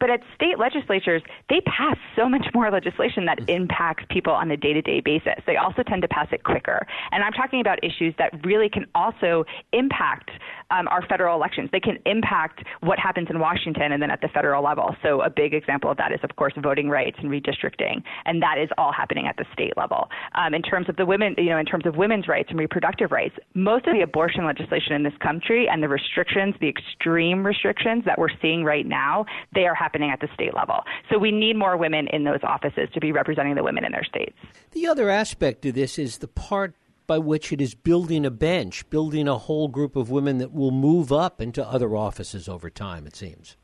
But 0.00 0.08
at 0.08 0.20
state 0.34 0.58
legislatures, 0.58 1.22
they 1.50 1.60
pass 1.60 1.96
so 2.16 2.28
much 2.28 2.46
more 2.54 2.70
legislation 2.70 3.26
that 3.26 3.38
impacts 3.48 4.04
people 4.08 4.32
on 4.32 4.50
a 4.50 4.56
day 4.56 4.72
to 4.72 4.80
day 4.80 5.00
basis. 5.00 5.34
They 5.46 5.56
also 5.56 5.82
tend 5.82 6.00
to 6.02 6.08
pass 6.08 6.28
it 6.32 6.42
quicker. 6.42 6.86
And 7.12 7.22
I'm 7.22 7.32
talking 7.32 7.60
about 7.60 7.84
issues 7.84 8.14
that 8.16 8.44
really 8.44 8.70
can 8.70 8.86
also 8.94 9.44
impact 9.72 10.30
um, 10.70 10.88
our 10.88 11.06
federal 11.06 11.36
elections. 11.36 11.68
They 11.70 11.80
can 11.80 11.98
impact 12.06 12.64
what 12.80 12.98
happens 12.98 13.28
in 13.28 13.40
Washington 13.40 13.92
and 13.92 14.02
then 14.02 14.10
at 14.10 14.22
the 14.22 14.28
federal 14.28 14.64
level. 14.64 14.96
So 15.02 15.20
a 15.20 15.28
big 15.28 15.52
example 15.52 15.90
of 15.90 15.98
that 15.98 16.12
is, 16.12 16.20
of 16.22 16.34
course, 16.36 16.54
voting 16.56 16.88
rights 16.88 17.18
and 17.20 17.30
redistricting. 17.30 18.02
And 18.24 18.42
that 18.42 18.56
is 18.56 18.70
all 18.78 18.92
happening 18.92 19.26
at 19.26 19.36
the 19.36 19.44
state 19.52 19.76
level. 19.76 20.08
Um, 20.34 20.54
in 20.54 20.62
terms 20.62 20.88
of 20.88 20.96
the 20.96 21.04
women, 21.04 21.34
you 21.36 21.50
know, 21.50 21.58
in 21.58 21.66
terms 21.66 21.84
of 21.84 21.96
women's 21.96 22.26
rights 22.26 22.48
and 22.48 22.58
reproductive 22.58 23.10
rights, 23.10 23.34
most 23.52 23.86
of 23.86 23.94
the 23.94 24.00
abortion 24.00 24.46
legislation 24.46 24.94
in 24.94 25.02
this 25.02 25.16
country 25.20 25.68
and 25.68 25.82
the 25.82 25.88
restrictions, 25.88 26.54
the 26.60 26.68
extreme 26.68 27.44
restrictions 27.44 28.04
that 28.06 28.18
we're 28.18 28.28
seeing 28.40 28.64
right 28.64 28.86
now, 28.86 29.26
they 29.54 29.66
are 29.66 29.74
happening 29.74 29.89
happening 29.90 30.10
at 30.10 30.20
the 30.20 30.28
state 30.34 30.54
level. 30.54 30.84
So 31.10 31.18
we 31.18 31.32
need 31.32 31.56
more 31.56 31.76
women 31.76 32.06
in 32.12 32.24
those 32.24 32.40
offices 32.42 32.88
to 32.94 33.00
be 33.00 33.12
representing 33.12 33.56
the 33.56 33.64
women 33.64 33.84
in 33.84 33.92
their 33.92 34.04
states. 34.04 34.36
The 34.70 34.86
other 34.86 35.10
aspect 35.10 35.66
of 35.66 35.74
this 35.74 35.98
is 35.98 36.18
the 36.18 36.28
part 36.28 36.74
by 37.06 37.18
which 37.18 37.52
it 37.52 37.60
is 37.60 37.74
building 37.74 38.24
a 38.24 38.30
bench, 38.30 38.88
building 38.88 39.26
a 39.26 39.36
whole 39.36 39.66
group 39.66 39.96
of 39.96 40.10
women 40.10 40.38
that 40.38 40.52
will 40.52 40.70
move 40.70 41.12
up 41.12 41.40
into 41.40 41.66
other 41.66 41.96
offices 41.96 42.48
over 42.48 42.70
time, 42.70 43.04
it 43.04 43.16
seems. 43.16 43.56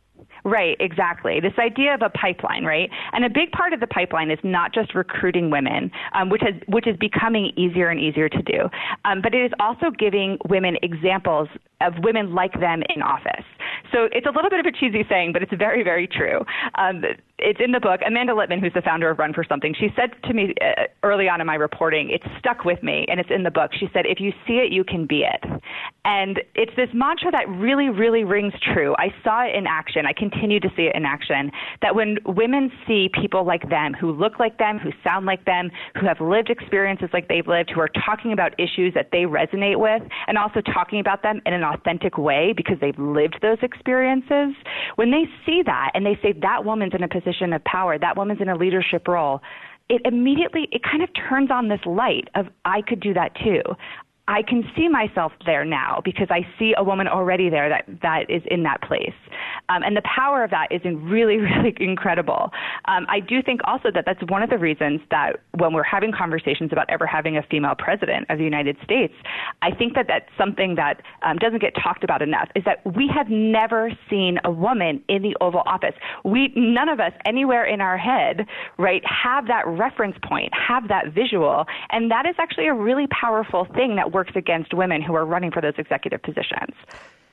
Right, 0.45 0.77
exactly. 0.81 1.41
This 1.41 1.53
idea 1.59 1.95
of 1.95 2.03
a 2.03 2.09
pipeline, 2.09 2.65
right? 2.65 2.91
And 3.13 3.25
a 3.25 3.29
big 3.29 3.53
part 3.53 3.73
of 3.73 3.81
the 3.81 3.87
pipeline 3.87 4.31
is 4.31 4.39
not 4.43 4.73
just 4.73 4.95
recruiting 4.95 5.51
women, 5.51 5.91
um, 6.15 6.31
which 6.31 6.43
has 6.43 6.55
which 6.69 6.87
is 6.87 6.97
becoming 6.97 7.53
easier 7.57 7.89
and 7.89 8.01
easier 8.01 8.29
to 8.29 8.43
do, 8.43 8.69
um, 9.05 9.21
but 9.23 9.35
it 9.35 9.45
is 9.45 9.53
also 9.61 9.91
giving 9.91 10.39
women 10.49 10.77
examples 10.83 11.49
of 11.81 11.93
women 12.03 12.35
like 12.35 12.59
them 12.61 12.83
in 12.95 13.03
office. 13.03 13.45
So 13.93 14.09
it's 14.13 14.27
a 14.27 14.31
little 14.31 14.51
bit 14.51 14.61
of 14.61 14.67
a 14.67 14.73
cheesy 14.73 15.05
saying, 15.09 15.33
but 15.33 15.43
it's 15.43 15.53
very, 15.55 15.83
very 15.83 16.07
true. 16.07 16.45
Um, 16.77 17.03
it's 17.39 17.61
in 17.63 17.73
the 17.73 17.81
book. 17.81 18.01
Amanda 18.07 18.33
Litman, 18.33 18.61
who's 18.61 18.73
the 18.73 18.81
founder 18.81 19.11
of 19.11 19.19
Run 19.19 19.35
for 19.35 19.45
Something, 19.45 19.75
she 19.79 19.89
said 19.95 20.11
to 20.25 20.33
me 20.33 20.55
uh, 20.61 20.85
early 21.03 21.29
on 21.29 21.41
in 21.41 21.47
my 21.47 21.55
reporting, 21.55 22.09
it 22.11 22.23
stuck 22.39 22.65
with 22.65 22.83
me, 22.83 23.05
and 23.09 23.21
it's 23.21 23.31
in 23.31 23.43
the 23.43 23.51
book. 23.51 23.73
She 23.79 23.89
said, 23.93 24.07
"If 24.07 24.21
you 24.21 24.33
see 24.47 24.55
it, 24.55 24.73
you 24.73 24.85
can 24.85 25.07
be 25.07 25.23
it," 25.23 25.45
and 26.05 26.41
it's 26.55 26.75
this 26.77 26.89
mantra 26.95 27.31
that 27.33 27.47
really, 27.49 27.91
really 27.91 28.25
rings 28.25 28.55
true. 28.73 28.95
I 28.99 29.13
saw 29.23 29.45
it 29.45 29.55
in 29.55 29.67
action. 29.67 30.07
I 30.07 30.15
continue 30.15 30.61
to 30.61 30.71
see 30.77 30.85
it 30.85 30.97
in 30.97 31.05
action. 31.05 31.53
That 31.83 31.95
when 31.95 32.17
women 32.25 32.73
see 32.87 33.11
people 33.21 33.45
like 33.45 33.69
them, 33.69 33.93
who 33.93 34.13
look 34.13 34.39
like 34.39 34.57
them, 34.57 34.79
who 34.79 34.91
sound 35.05 35.27
like 35.27 35.45
them, 35.45 35.71
who 36.01 36.07
have 36.07 36.21
lived 36.21 36.49
experiences 36.49 37.11
like 37.13 37.29
they've 37.29 37.47
lived, 37.47 37.71
who 37.71 37.81
are 37.81 37.91
talking 38.07 38.33
about 38.33 38.59
issues 38.59 38.95
that 38.95 39.11
they 39.13 39.25
resonate 39.25 39.79
with, 39.79 40.03
and 40.27 40.39
also 40.39 40.63
talking 40.63 41.01
about 41.01 41.23
them 41.23 41.43
in 41.45 41.53
an 41.53 41.65
authentic 41.65 42.17
way 42.17 42.55
because 42.57 42.77
they've 42.81 42.99
lived 42.99 43.37
those 43.43 43.59
experiences, 43.61 44.55
when 44.95 45.11
they 45.11 45.25
see 45.45 45.63
that 45.67 45.91
and 45.95 46.07
they 46.07 46.19
say 46.23 46.33
that 46.41 46.65
woman's 46.65 46.95
in 46.95 47.03
a 47.03 47.09
position 47.09 47.26
position 47.27 47.53
of 47.53 47.63
power, 47.65 47.99
that 47.99 48.17
woman's 48.17 48.41
in 48.41 48.49
a 48.49 48.57
leadership 48.57 49.09
role, 49.09 49.41
it 49.89 50.03
immediately 50.05 50.69
it 50.73 50.83
kind 50.83 51.03
of 51.03 51.09
turns 51.29 51.51
on 51.51 51.69
this 51.69 51.81
light 51.87 52.29
of 52.35 52.47
I 52.65 52.83
could 52.83 53.01
do 53.01 53.15
that 53.15 53.35
too. 53.37 53.63
I 54.29 54.43
can 54.43 54.65
see 54.77 54.89
myself 54.89 55.33
there 55.45 55.65
now 55.65 56.01
because 56.05 56.29
I 56.31 56.47
see 56.59 56.75
a 56.77 56.83
woman 56.83 57.07
already 57.07 57.49
there 57.49 57.69
that, 57.69 57.85
that 58.03 58.29
is 58.29 58.43
in 58.51 58.65
that 58.65 58.83
place. 58.83 59.15
Um, 59.69 59.83
and 59.83 59.97
the 59.97 60.03
power 60.03 60.43
of 60.43 60.51
that 60.51 60.69
is 60.71 60.81
really, 60.85 61.37
really 61.37 61.75
incredible. 61.79 62.51
Um, 62.87 63.07
I 63.09 63.21
do 63.21 63.43
think 63.43 63.61
also 63.65 63.91
that 63.95 64.05
that's 64.05 64.23
one 64.29 64.43
of 64.43 64.51
the 64.51 64.59
reasons 64.59 65.01
that 65.11 65.41
when 65.57 65.73
we're 65.73 65.85
having 65.85 66.13
conversations 66.13 66.73
about 66.73 66.91
ever 66.91 67.07
having 67.07 67.37
a 67.37 67.43
female 67.43 67.75
president 67.77 68.27
of 68.29 68.39
the 68.39 68.45
United 68.45 68.77
States, 68.83 69.15
I 69.63 69.71
think 69.73 69.95
that 69.95 70.07
that's 70.09 70.29
something 70.37 70.75
that 70.75 71.03
um, 71.23 71.37
doesn't 71.37 71.61
get 71.61 71.75
talked 71.81 72.03
about 72.03 72.21
enough 72.21 72.49
is 72.57 72.65
that 72.65 72.85
we 72.97 73.09
have 73.15 73.29
never 73.29 73.91
seen 74.11 74.39
a 74.45 74.51
woman 74.51 75.03
in 75.09 75.23
the 75.23 75.37
Oval 75.41 75.63
Office. 75.67 75.95
We, 76.25 76.53
none 76.57 76.89
of 76.89 76.99
us 76.99 77.13
anywhere 77.25 77.65
in 77.65 77.81
our 77.81 77.99
head, 77.99 78.47
right, 78.79 79.03
have 79.05 79.47
that 79.47 79.67
reference 79.67 80.17
point, 80.23 80.53
have 80.55 80.89
that 80.89 81.13
visual. 81.13 81.67
And 81.91 82.11
that 82.11 82.27
is 82.27 82.35
actually 82.39 82.67
a 82.67 82.75
really 82.75 83.07
powerful 83.09 83.67
thing 83.75 83.97
that 83.97 84.13
works 84.17 84.33
against 84.35 84.73
women 84.73 85.03
who 85.03 85.15
are 85.15 85.27
running 85.27 85.51
for 85.51 85.61
those 85.61 85.75
executive 85.77 86.23
positions. 86.23 86.75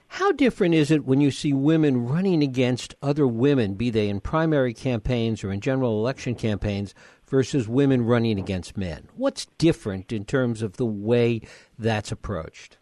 How 0.09 0.33
different 0.33 0.75
is 0.75 0.91
it 0.91 1.05
when 1.05 1.21
you 1.21 1.31
see 1.31 1.53
women 1.53 2.05
running 2.05 2.43
against 2.43 2.93
other 3.01 3.25
women, 3.25 3.75
be 3.75 3.89
they 3.89 4.09
in 4.09 4.19
primary 4.19 4.73
campaigns 4.73 5.45
or 5.45 5.51
in 5.53 5.61
general 5.61 5.97
election 5.97 6.35
campaigns, 6.35 6.93
versus 7.25 7.69
women 7.69 8.05
running 8.05 8.37
against 8.37 8.75
men? 8.75 9.07
What's 9.15 9.45
different 9.57 10.11
in 10.11 10.25
terms 10.25 10.61
of 10.61 10.75
the 10.75 10.85
way 10.85 11.41
that's 11.79 12.11
approached? 12.11 12.77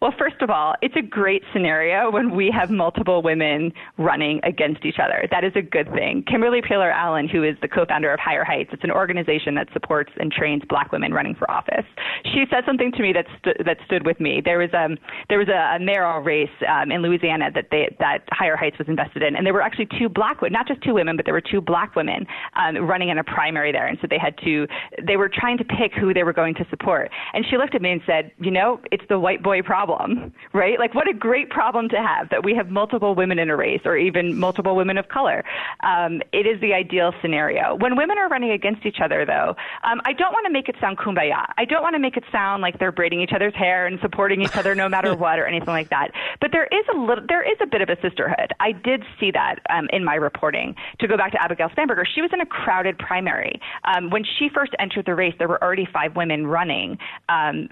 Well, 0.00 0.12
first 0.18 0.40
of 0.40 0.50
all, 0.50 0.74
it's 0.82 0.96
a 0.96 1.02
great 1.02 1.42
scenario 1.52 2.10
when 2.10 2.34
we 2.34 2.50
have 2.50 2.70
multiple 2.70 3.22
women 3.22 3.72
running 3.98 4.40
against 4.42 4.84
each 4.84 4.98
other. 5.02 5.26
That 5.30 5.44
is 5.44 5.52
a 5.54 5.62
good 5.62 5.90
thing. 5.92 6.24
Kimberly 6.28 6.60
Peeler-Allen, 6.62 7.28
who 7.28 7.42
is 7.42 7.56
the 7.62 7.68
co 7.68 7.84
founder 7.86 8.12
of 8.12 8.20
Higher 8.20 8.44
Heights, 8.44 8.70
it's 8.72 8.84
an 8.84 8.90
organization 8.90 9.54
that 9.54 9.68
supports 9.72 10.12
and 10.18 10.32
trains 10.32 10.62
black 10.68 10.92
women 10.92 11.12
running 11.12 11.34
for 11.34 11.50
office. 11.50 11.86
She 12.24 12.44
said 12.50 12.64
something 12.66 12.92
to 12.92 13.02
me 13.02 13.12
that, 13.12 13.26
st- 13.38 13.64
that 13.64 13.78
stood 13.86 14.04
with 14.06 14.20
me. 14.20 14.42
There 14.44 14.58
was, 14.58 14.70
um, 14.74 14.98
there 15.28 15.38
was 15.38 15.48
a, 15.48 15.76
a 15.76 15.78
mayoral 15.78 16.20
race 16.20 16.50
um, 16.68 16.90
in 16.90 17.02
Louisiana 17.02 17.50
that, 17.54 17.68
they, 17.70 17.94
that 18.00 18.24
Higher 18.30 18.56
Heights 18.56 18.78
was 18.78 18.88
invested 18.88 19.22
in, 19.22 19.36
and 19.36 19.46
there 19.46 19.54
were 19.54 19.62
actually 19.62 19.88
two 19.98 20.08
black 20.08 20.40
women, 20.40 20.52
not 20.52 20.66
just 20.66 20.82
two 20.82 20.94
women, 20.94 21.16
but 21.16 21.24
there 21.24 21.34
were 21.34 21.40
two 21.40 21.60
black 21.60 21.94
women 21.94 22.26
um, 22.56 22.76
running 22.76 23.08
in 23.08 23.18
a 23.18 23.24
primary 23.24 23.72
there. 23.72 23.86
And 23.86 23.98
so 24.00 24.06
they 24.08 24.18
had 24.18 24.36
to, 24.44 24.66
they 25.06 25.16
were 25.16 25.30
trying 25.32 25.58
to 25.58 25.64
pick 25.64 25.92
who 25.98 26.12
they 26.12 26.22
were 26.22 26.32
going 26.32 26.54
to 26.56 26.66
support. 26.70 27.10
And 27.32 27.44
she 27.48 27.56
looked 27.56 27.74
at 27.74 27.82
me 27.82 27.92
and 27.92 28.00
said, 28.06 28.32
You 28.38 28.50
know, 28.50 28.80
it's 28.90 29.04
the 29.08 29.18
white 29.18 29.42
boy 29.42 29.62
problem 29.62 29.93
problem, 29.94 30.32
right? 30.52 30.78
Like, 30.78 30.94
what 30.94 31.08
a 31.08 31.14
great 31.14 31.50
problem 31.50 31.88
to 31.90 31.96
have 31.96 32.28
that 32.30 32.44
we 32.44 32.54
have 32.54 32.70
multiple 32.70 33.14
women 33.14 33.38
in 33.38 33.50
a 33.50 33.56
race 33.56 33.80
or 33.84 33.96
even 33.96 34.38
multiple 34.38 34.76
women 34.76 34.98
of 34.98 35.08
color. 35.08 35.44
Um, 35.82 36.22
it 36.32 36.46
is 36.46 36.60
the 36.60 36.72
ideal 36.72 37.12
scenario. 37.22 37.76
When 37.76 37.96
women 37.96 38.18
are 38.18 38.28
running 38.28 38.50
against 38.50 38.86
each 38.86 38.98
other, 39.02 39.24
though, 39.24 39.56
um, 39.84 40.00
I 40.04 40.12
don't 40.12 40.32
want 40.32 40.46
to 40.46 40.52
make 40.52 40.68
it 40.68 40.76
sound 40.80 40.98
kumbaya. 40.98 41.46
I 41.56 41.64
don't 41.64 41.82
want 41.82 41.94
to 41.94 41.98
make 41.98 42.16
it 42.16 42.24
sound 42.30 42.62
like 42.62 42.78
they're 42.78 42.92
braiding 42.92 43.20
each 43.20 43.32
other's 43.34 43.54
hair 43.54 43.86
and 43.86 43.98
supporting 44.00 44.42
each 44.42 44.56
other 44.56 44.74
no 44.74 44.88
matter 44.88 45.14
what 45.16 45.38
or 45.38 45.46
anything 45.46 45.68
like 45.68 45.90
that. 45.90 46.08
But 46.40 46.52
there 46.52 46.66
is 46.66 46.84
a 46.92 46.96
little, 46.96 47.24
there 47.26 47.42
is 47.42 47.56
a 47.62 47.66
bit 47.66 47.80
of 47.80 47.88
a 47.88 48.00
sisterhood. 48.00 48.52
I 48.60 48.72
did 48.72 49.02
see 49.18 49.30
that 49.32 49.56
um, 49.70 49.88
in 49.92 50.04
my 50.04 50.14
reporting. 50.14 50.74
To 51.00 51.08
go 51.08 51.16
back 51.16 51.32
to 51.32 51.42
Abigail 51.42 51.68
Spanberger, 51.70 52.04
she 52.06 52.20
was 52.20 52.30
in 52.32 52.40
a 52.40 52.46
crowded 52.46 52.98
primary. 52.98 53.60
Um, 53.84 54.10
when 54.10 54.24
she 54.24 54.48
first 54.52 54.72
entered 54.78 55.06
the 55.06 55.14
race, 55.14 55.34
there 55.38 55.48
were 55.48 55.62
already 55.62 55.86
five 55.92 56.16
women 56.16 56.46
running 56.46 56.98
um, 57.28 57.68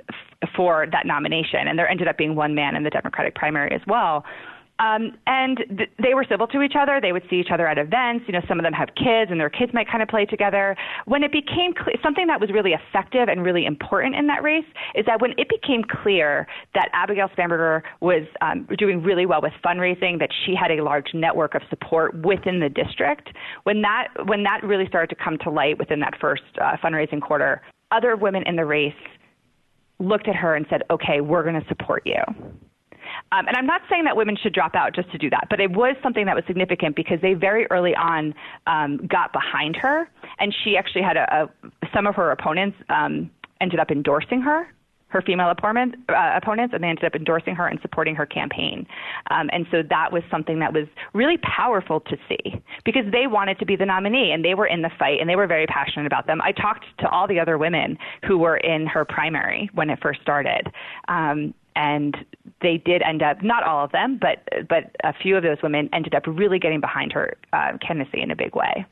for 0.56 0.86
that 0.92 1.06
nomination, 1.06 1.68
and 1.68 1.78
there 1.78 1.88
ended 1.88 2.08
up 2.08 2.16
being 2.16 2.34
one 2.34 2.54
man 2.54 2.76
in 2.76 2.82
the 2.82 2.90
Democratic 2.90 3.34
primary 3.34 3.74
as 3.74 3.82
well. 3.86 4.24
Um, 4.78 5.16
and 5.26 5.58
th- 5.76 5.90
they 6.02 6.14
were 6.14 6.24
civil 6.28 6.46
to 6.48 6.62
each 6.62 6.72
other. 6.78 6.98
They 7.00 7.12
would 7.12 7.22
see 7.30 7.36
each 7.36 7.50
other 7.52 7.68
at 7.68 7.78
events. 7.78 8.24
You 8.26 8.32
know, 8.32 8.40
some 8.48 8.58
of 8.58 8.64
them 8.64 8.72
have 8.72 8.88
kids, 8.96 9.30
and 9.30 9.38
their 9.38 9.50
kids 9.50 9.72
might 9.72 9.88
kind 9.88 10.02
of 10.02 10.08
play 10.08 10.24
together. 10.24 10.76
When 11.04 11.22
it 11.22 11.30
became 11.30 11.72
something 12.02 12.26
that 12.26 12.40
was 12.40 12.50
really 12.50 12.72
effective 12.72 13.28
and 13.28 13.44
really 13.44 13.64
important 13.64 14.16
in 14.16 14.26
that 14.26 14.42
race 14.42 14.64
is 14.94 15.06
that 15.06 15.20
when 15.20 15.32
it 15.38 15.48
became 15.48 15.84
clear 16.02 16.48
that 16.74 16.88
Abigail 16.94 17.28
Spanberger 17.28 17.82
was 18.00 18.22
um, 18.40 18.66
doing 18.76 19.02
really 19.02 19.26
well 19.26 19.40
with 19.40 19.52
fundraising, 19.64 20.18
that 20.18 20.30
she 20.44 20.54
had 20.54 20.72
a 20.72 20.82
large 20.82 21.14
network 21.14 21.54
of 21.54 21.62
support 21.70 22.20
within 22.24 22.58
the 22.58 22.68
district, 22.68 23.28
when 23.62 23.82
that 23.82 24.08
when 24.24 24.42
that 24.42 24.64
really 24.64 24.88
started 24.88 25.14
to 25.14 25.22
come 25.22 25.38
to 25.38 25.50
light 25.50 25.78
within 25.78 26.00
that 26.00 26.14
first 26.20 26.42
uh, 26.60 26.76
fundraising 26.82 27.20
quarter, 27.20 27.62
other 27.92 28.16
women 28.16 28.42
in 28.46 28.56
the 28.56 28.64
race 28.64 28.94
looked 30.02 30.28
at 30.28 30.36
her 30.36 30.54
and 30.54 30.66
said, 30.68 30.82
okay, 30.90 31.20
we're 31.20 31.42
going 31.42 31.60
to 31.60 31.66
support 31.68 32.02
you. 32.06 32.22
Um, 33.32 33.46
and 33.46 33.56
I'm 33.56 33.66
not 33.66 33.82
saying 33.88 34.04
that 34.04 34.16
women 34.16 34.36
should 34.36 34.52
drop 34.52 34.74
out 34.74 34.94
just 34.94 35.10
to 35.12 35.18
do 35.18 35.28
that, 35.30 35.46
but 35.50 35.60
it 35.60 35.70
was 35.70 35.96
something 36.02 36.26
that 36.26 36.34
was 36.34 36.44
significant 36.46 36.96
because 36.96 37.20
they 37.20 37.34
very 37.34 37.66
early 37.70 37.94
on 37.94 38.34
um, 38.66 39.06
got 39.06 39.32
behind 39.32 39.76
her, 39.76 40.08
and 40.38 40.54
she 40.62 40.76
actually 40.76 41.02
had 41.02 41.16
a, 41.16 41.50
a 41.62 41.70
some 41.94 42.06
of 42.06 42.14
her 42.14 42.30
opponents 42.30 42.76
um, 42.88 43.30
ended 43.60 43.80
up 43.80 43.90
endorsing 43.90 44.40
her 44.40 44.68
her 45.12 45.20
female 45.20 45.50
opponent, 45.50 45.94
uh, 46.08 46.32
opponents, 46.34 46.72
and 46.74 46.82
they 46.82 46.88
ended 46.88 47.04
up 47.04 47.14
endorsing 47.14 47.54
her 47.54 47.66
and 47.66 47.78
supporting 47.82 48.14
her 48.14 48.26
campaign. 48.26 48.86
Um, 49.30 49.50
and 49.52 49.66
so 49.70 49.82
that 49.90 50.10
was 50.10 50.22
something 50.30 50.58
that 50.60 50.72
was 50.72 50.86
really 51.12 51.36
powerful 51.38 52.00
to 52.00 52.16
see 52.28 52.62
because 52.84 53.04
they 53.12 53.26
wanted 53.26 53.58
to 53.58 53.66
be 53.66 53.76
the 53.76 53.86
nominee 53.86 54.32
and 54.32 54.44
they 54.44 54.54
were 54.54 54.66
in 54.66 54.82
the 54.82 54.90
fight 54.98 55.20
and 55.20 55.28
they 55.28 55.36
were 55.36 55.46
very 55.46 55.66
passionate 55.66 56.06
about 56.06 56.26
them. 56.26 56.40
I 56.42 56.52
talked 56.52 56.86
to 57.00 57.08
all 57.10 57.28
the 57.28 57.38
other 57.38 57.58
women 57.58 57.98
who 58.24 58.38
were 58.38 58.56
in 58.56 58.86
her 58.86 59.04
primary 59.04 59.68
when 59.74 59.90
it 59.90 59.98
first 60.00 60.22
started. 60.22 60.72
Um, 61.08 61.54
and 61.74 62.16
they 62.60 62.76
did 62.76 63.00
end 63.02 63.22
up 63.22 63.42
not 63.42 63.62
all 63.62 63.82
of 63.82 63.92
them 63.92 64.18
but 64.20 64.46
but 64.68 64.94
a 65.04 65.14
few 65.14 65.38
of 65.38 65.42
those 65.42 65.56
women 65.62 65.88
ended 65.94 66.14
up 66.14 66.22
really 66.26 66.58
getting 66.58 66.82
behind 66.82 67.10
her 67.14 67.34
uh, 67.54 67.72
candidacy 67.80 68.20
in 68.20 68.30
a 68.30 68.36
big 68.36 68.54
way 68.54 68.84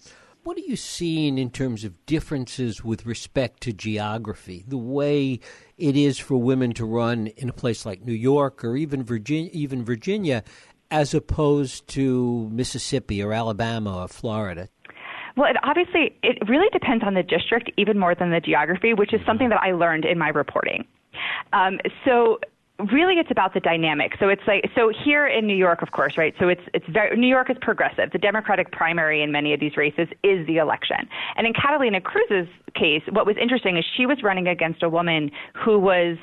what 0.51 0.59
are 0.59 0.63
you 0.69 0.75
seeing 0.75 1.39
in 1.39 1.49
terms 1.49 1.85
of 1.85 2.05
differences 2.07 2.83
with 2.83 3.07
respect 3.07 3.61
to 3.61 3.73
geography? 3.73 4.65
The 4.67 4.77
way 4.77 5.39
it 5.79 5.97
is 5.97 6.19
for 6.19 6.39
women 6.39 6.73
to 6.73 6.85
run 6.85 7.29
in 7.29 7.49
a 7.49 7.53
place 7.53 7.87
like 7.87 8.05
New 8.05 8.13
York 8.13 8.65
or 8.65 8.77
even 8.77 9.05
Virginia, 9.05 9.49
even 9.53 9.85
Virginia, 9.85 10.43
as 10.91 11.15
opposed 11.15 11.87
to 11.91 12.49
Mississippi 12.51 13.23
or 13.23 13.33
Alabama 13.33 13.99
or 13.99 14.09
Florida. 14.09 14.69
Well, 15.37 15.49
it 15.49 15.57
obviously 15.63 16.19
it 16.25 16.39
really 16.49 16.69
depends 16.73 17.05
on 17.07 17.15
the 17.15 17.23
district 17.23 17.71
even 17.77 17.97
more 17.97 18.17
than 18.17 18.33
the 18.33 18.41
geography, 18.41 18.93
which 18.93 19.15
is 19.15 19.21
something 19.25 19.51
that 19.51 19.61
I 19.63 19.71
learned 19.71 20.05
in 20.05 20.19
my 20.19 20.31
reporting. 20.31 20.85
Um, 21.53 21.79
so 22.05 22.41
really 22.93 23.15
it's 23.15 23.31
about 23.31 23.55
the 23.55 23.61
dynamic. 23.61 24.13
So 24.19 24.29
it's 24.29 24.43
like 24.47 24.71
so 24.75 24.91
here 24.91 25.27
in 25.27 25.47
New 25.47 25.57
York, 25.57 25.83
of 25.83 25.93
course, 25.93 26.17
right? 26.17 26.35
So 26.39 26.49
it's 26.49 26.63
it's 26.75 26.87
very 26.89 27.17
New 27.17 27.27
York 27.27 27.51
is 27.51 27.57
progressive. 27.61 28.11
The 28.13 28.19
Democratic 28.19 28.73
primary 28.73 29.23
in 29.23 29.33
many 29.33 29.53
of 29.53 29.61
these 29.61 29.77
races 29.77 30.09
is 30.23 30.47
the 30.47 30.59
election. 30.59 31.09
And 31.37 31.47
in 31.47 31.53
Catalina 31.53 32.01
Cruz's 32.01 32.49
case, 32.75 33.03
what 33.11 33.27
was 33.27 33.37
interesting 33.37 33.77
is 33.77 33.85
she 33.97 34.07
was 34.07 34.23
running 34.23 34.49
against 34.49 34.83
a 34.83 34.89
woman 34.89 35.31
who 35.55 35.79
was 35.79 36.17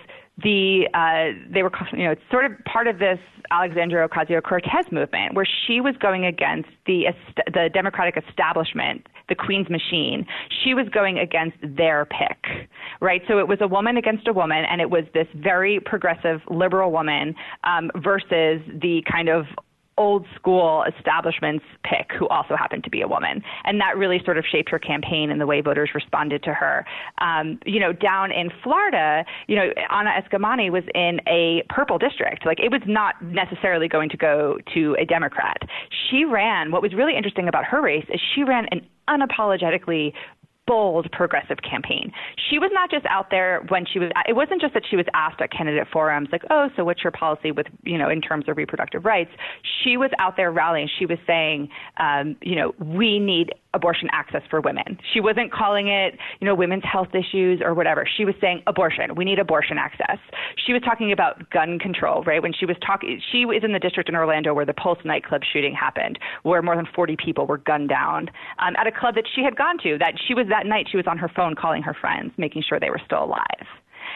the 0.44 0.88
uh, 0.94 1.38
they 1.51 1.63
were 1.63 1.72
you 1.94 2.06
know 2.06 2.15
sort 2.29 2.46
of 2.46 2.51
part 2.65 2.88
of 2.88 3.00
this 3.00 3.20
Alexandria 3.50 4.08
Ocasio 4.08 4.41
Cortez 4.44 4.86
movement 4.91 5.34
where 5.34 5.48
she 5.65 5.82
was 5.82 5.96
going 6.00 6.25
against 6.25 6.70
the 6.86 7.06
the 7.48 7.70
Democratic 7.74 8.22
establishment, 8.27 9.08
the 9.29 9.36
Queen's 9.36 9.70
machine. 9.70 10.25
She 10.63 10.74
was 10.74 10.88
going 10.89 11.17
against 11.17 11.58
their 11.62 12.06
pick, 12.06 12.70
right? 13.01 13.22
So 13.27 13.39
it 13.39 13.48
was 13.48 13.60
a 13.62 13.67
woman 13.67 13.98
against 13.98 14.27
a 14.27 14.34
woman, 14.34 14.63
and 14.70 14.79
it 14.79 14.89
was 14.89 15.06
this 15.13 15.27
very 15.36 15.79
progressive 15.79 16.41
liberal 16.50 16.91
woman 16.91 17.34
um, 17.63 17.89
versus 17.96 18.62
the 18.82 19.03
kind 19.12 19.29
of 19.29 19.46
old 19.98 20.25
school 20.36 20.84
establishments 20.98 21.66
pick 21.84 22.12
who 22.18 22.27
also 22.27 22.56
happened 22.56 22.84
to 22.84 22.89
be 22.89 23.01
a 23.01 23.08
woman. 23.08 23.44
And 23.63 23.80
that 23.82 23.98
really 23.98 24.22
sort 24.24 24.38
of 24.38 24.46
shaped 24.50 24.70
her 24.70 24.80
campaign 24.80 25.32
and 25.32 25.42
the 25.42 25.48
way 25.48 25.62
voters 25.62 25.89
responded 25.94 26.44
to 26.44 26.54
her. 26.54 26.86
Um, 27.20 27.60
you 27.66 27.80
know, 27.80 27.94
down 27.94 28.32
in 28.32 28.50
Florida, 28.63 29.25
you 29.48 29.56
know, 29.56 29.70
Anna 29.89 30.12
Eskamani 30.12 30.72
was 30.72 30.84
in 30.94 31.20
a 31.27 31.63
purple 31.70 31.98
district. 31.98 32.46
Like 32.46 32.60
it 32.60 32.72
was 32.72 32.82
not 32.86 33.22
necessarily 33.22 33.88
going 33.88 34.10
to 34.10 34.18
go 34.18 34.58
to 34.74 34.96
a 35.00 35.06
Democrat. 35.06 35.58
She 36.10 36.25
ran, 36.25 36.72
what 36.72 36.82
was 36.82 36.94
really 36.94 37.16
interesting 37.16 37.48
about 37.48 37.66
her 37.66 37.82
race 37.82 38.06
is 38.10 38.22
she 38.36 38.44
ran 38.44 38.68
an 38.72 38.86
unapologetically 39.10 40.13
bold 40.68 41.12
progressive 41.12 41.58
campaign. 41.68 42.12
She 42.50 42.60
was 42.60 42.70
not 42.74 42.92
just 42.92 43.06
out 43.08 43.32
there 43.32 43.64
when 43.70 43.86
she 43.92 44.00
was 44.00 44.12
it 44.28 44.34
wasn't 44.34 44.62
just 44.62 44.74
that 44.74 44.84
she 44.90 44.96
was 44.96 45.06
asked 45.14 45.42
at 45.42 45.52
candidate 45.52 45.88
forums 45.92 46.30
like, 46.32 46.44
"Oh, 46.50 46.70
so 46.76 46.84
what's 46.84 47.04
your 47.04 47.12
policy 47.12 47.52
with, 47.52 47.68
you 47.84 47.98
know, 47.98 48.10
in 48.10 48.22
terms 48.22 48.46
of 48.48 48.58
reproductive 48.58 49.06
rights?" 49.06 49.32
She 49.84 49.98
was 49.98 50.12
out 50.20 50.36
there 50.38 50.52
rallying. 50.52 50.90
She 51.00 51.06
was 51.06 51.18
saying, 51.26 51.70
um, 51.98 52.36
you 52.42 52.56
know, 52.56 52.74
we 52.80 53.20
need 53.20 53.54
abortion 53.78 54.10
access 54.12 54.42
for 54.50 54.60
women. 54.60 54.98
She 55.14 55.22
wasn't 55.22 55.54
calling 55.54 55.88
it, 55.88 56.18
you 56.42 56.46
know, 56.46 56.54
women's 56.56 56.84
health 56.84 57.10
issues 57.14 57.62
or 57.64 57.74
whatever. 57.74 58.06
She 58.18 58.26
was 58.26 58.36
saying 58.42 58.64
abortion. 58.68 59.16
We 59.16 59.24
need 59.24 59.40
abortion 59.40 59.78
access. 59.78 60.18
She 60.66 60.74
was 60.74 60.82
talking 60.84 61.12
about 61.14 61.50
gun 61.52 61.80
control, 61.80 62.24
right? 62.24 62.42
When 62.42 62.52
she 62.52 62.66
was 62.66 62.76
talking, 62.86 63.22
she 63.32 63.46
was 63.46 63.64
in 63.64 63.72
the 63.72 63.80
district 63.80 64.10
in 64.10 64.16
Orlando 64.16 64.54
where 64.54 64.66
the 64.66 64.74
Pulse 64.74 65.00
nightclub 65.06 65.42
shooting 65.54 65.74
happened, 65.74 66.20
where 66.44 66.62
more 66.62 66.76
than 66.76 66.88
40 66.94 67.16
people 67.24 67.48
were 67.48 67.60
gunned 67.60 67.90
down 67.90 68.30
um, 68.60 68.76
at 68.76 68.88
a 68.88 68.92
club 68.92 69.16
that 69.16 69.26
she 69.34 69.44
had 69.44 69.56
gone 69.56 69.78
to. 69.84 69.98
That 69.98 70.16
she 70.28 70.34
was 70.34 70.48
that 70.50 70.66
night, 70.66 70.88
she 70.92 70.98
was 70.98 71.08
on 71.08 71.18
her 71.18 71.30
phone 71.34 71.56
calling 71.56 71.84
her 71.84 71.94
friends, 71.94 72.34
making 72.38 72.64
sure 72.68 72.80
they 72.80 72.90
were 72.90 73.02
still 73.06 73.24
alive. 73.24 73.68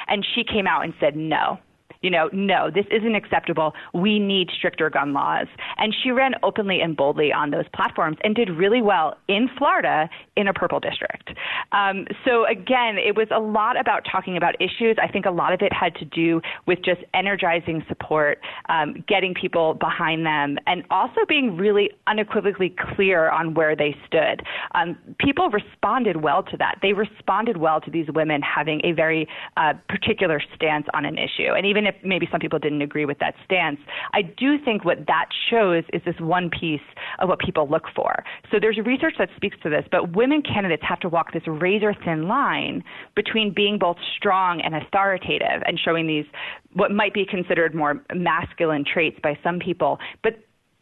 And 0.08 0.26
she 0.36 0.44
came 0.44 0.68
out 0.68 0.84
and 0.84 0.94
said, 1.00 1.16
no, 1.16 1.60
you 2.02 2.10
know, 2.10 2.30
no, 2.34 2.70
this 2.72 2.86
isn't 2.92 3.16
acceptable. 3.16 3.74
We 3.94 4.20
need 4.20 4.50
stricter 4.58 4.90
gun 4.90 5.14
laws. 5.14 5.48
And 5.78 5.94
she 6.04 6.12
ran 6.12 6.34
openly 6.44 6.82
and 6.82 6.98
boldly 6.98 7.32
on 7.32 7.52
those 7.52 7.66
platforms 7.74 8.18
and 8.24 8.36
did 8.36 8.50
really 8.50 8.82
well 8.82 9.18
in 9.28 9.50
Florida 9.58 10.10
in 10.36 10.48
a 10.48 10.54
purple 10.54 10.80
district. 10.80 11.32
Um, 11.72 12.08
so 12.26 12.46
again, 12.48 12.98
it 12.98 13.16
was 13.16 13.28
a 13.32 13.40
lot 13.40 13.80
about 13.80 14.06
talking 14.12 14.36
about 14.36 14.56
issues. 14.60 14.98
I 15.02 15.08
think 15.08 15.26
a 15.26 15.32
lot 15.32 15.54
of 15.54 15.62
it 15.62 15.72
had 15.72 15.94
to 15.96 16.06
do 16.06 16.42
with 16.66 16.80
just 16.84 17.02
energizing 17.14 17.84
support, 17.88 18.40
um, 18.70 19.04
getting 19.08 19.34
people 19.34 19.76
behind 19.76 20.26
them, 20.26 20.58
and 20.66 20.84
also 20.90 21.22
being 21.28 21.56
really 21.56 21.92
unequivocally 22.08 22.76
clear 22.96 23.30
on 23.30 23.54
where 23.54 23.76
they 23.76 23.96
stood. 24.08 24.42
Um, 24.74 24.98
people 25.20 25.50
responded 25.50 26.24
well 26.24 26.42
to 26.44 26.58
that. 26.58 26.80
They 26.82 26.94
responded 26.94 27.58
well 27.58 27.80
to 27.82 27.92
these 27.92 28.08
women 28.14 28.42
having 28.42 28.82
a 28.84 28.94
very 28.94 29.28
uh, 29.58 29.74
particular 29.88 30.42
stance 30.56 30.88
on 30.94 31.06
an 31.06 31.18
issue. 31.18 31.54
And 31.56 31.66
even 31.66 31.86
if 31.92 32.04
maybe 32.04 32.28
some 32.32 32.40
people 32.40 32.60
didn't 32.60 32.82
agree 32.82 33.06
with 33.06 33.20
that 33.20 33.36
stance, 33.46 33.80
I 34.14 34.22
do 34.22 34.58
think 34.64 34.86
what 34.86 35.06
that 35.08 35.26
shows 35.50 35.84
is 35.94 36.02
this 36.06 36.20
one 36.20 36.50
piece 36.50 36.82
of 37.20 37.30
what 37.30 37.40
people 37.40 37.68
look 37.70 37.84
for. 37.96 38.24
So 38.52 38.58
there's 38.60 38.78
research 38.86 39.16
that 39.20 39.30
speaks 39.36 39.58
to 39.64 39.70
this, 39.70 39.86
but 39.92 40.16
women 40.16 40.42
candidates 40.42 40.84
have 40.88 41.00
to 41.02 41.10
walk 41.10 41.34
this 41.34 41.44
razor 41.48 41.94
thin 42.06 42.28
line 42.28 42.84
between 43.16 43.54
being 43.54 43.78
both 43.78 43.98
strong 44.18 44.62
and 44.62 44.76
authoritative 44.76 45.62
and 45.66 45.80
showing 45.80 46.08
these 46.08 46.26
what 46.74 46.92
might 46.92 47.14
be 47.14 47.26
considered 47.26 47.76
more 47.76 48.04
masculine 48.14 48.86
traits 48.86 49.18
by 49.22 49.38
some 49.44 49.60
people, 49.60 50.00
but 50.24 50.34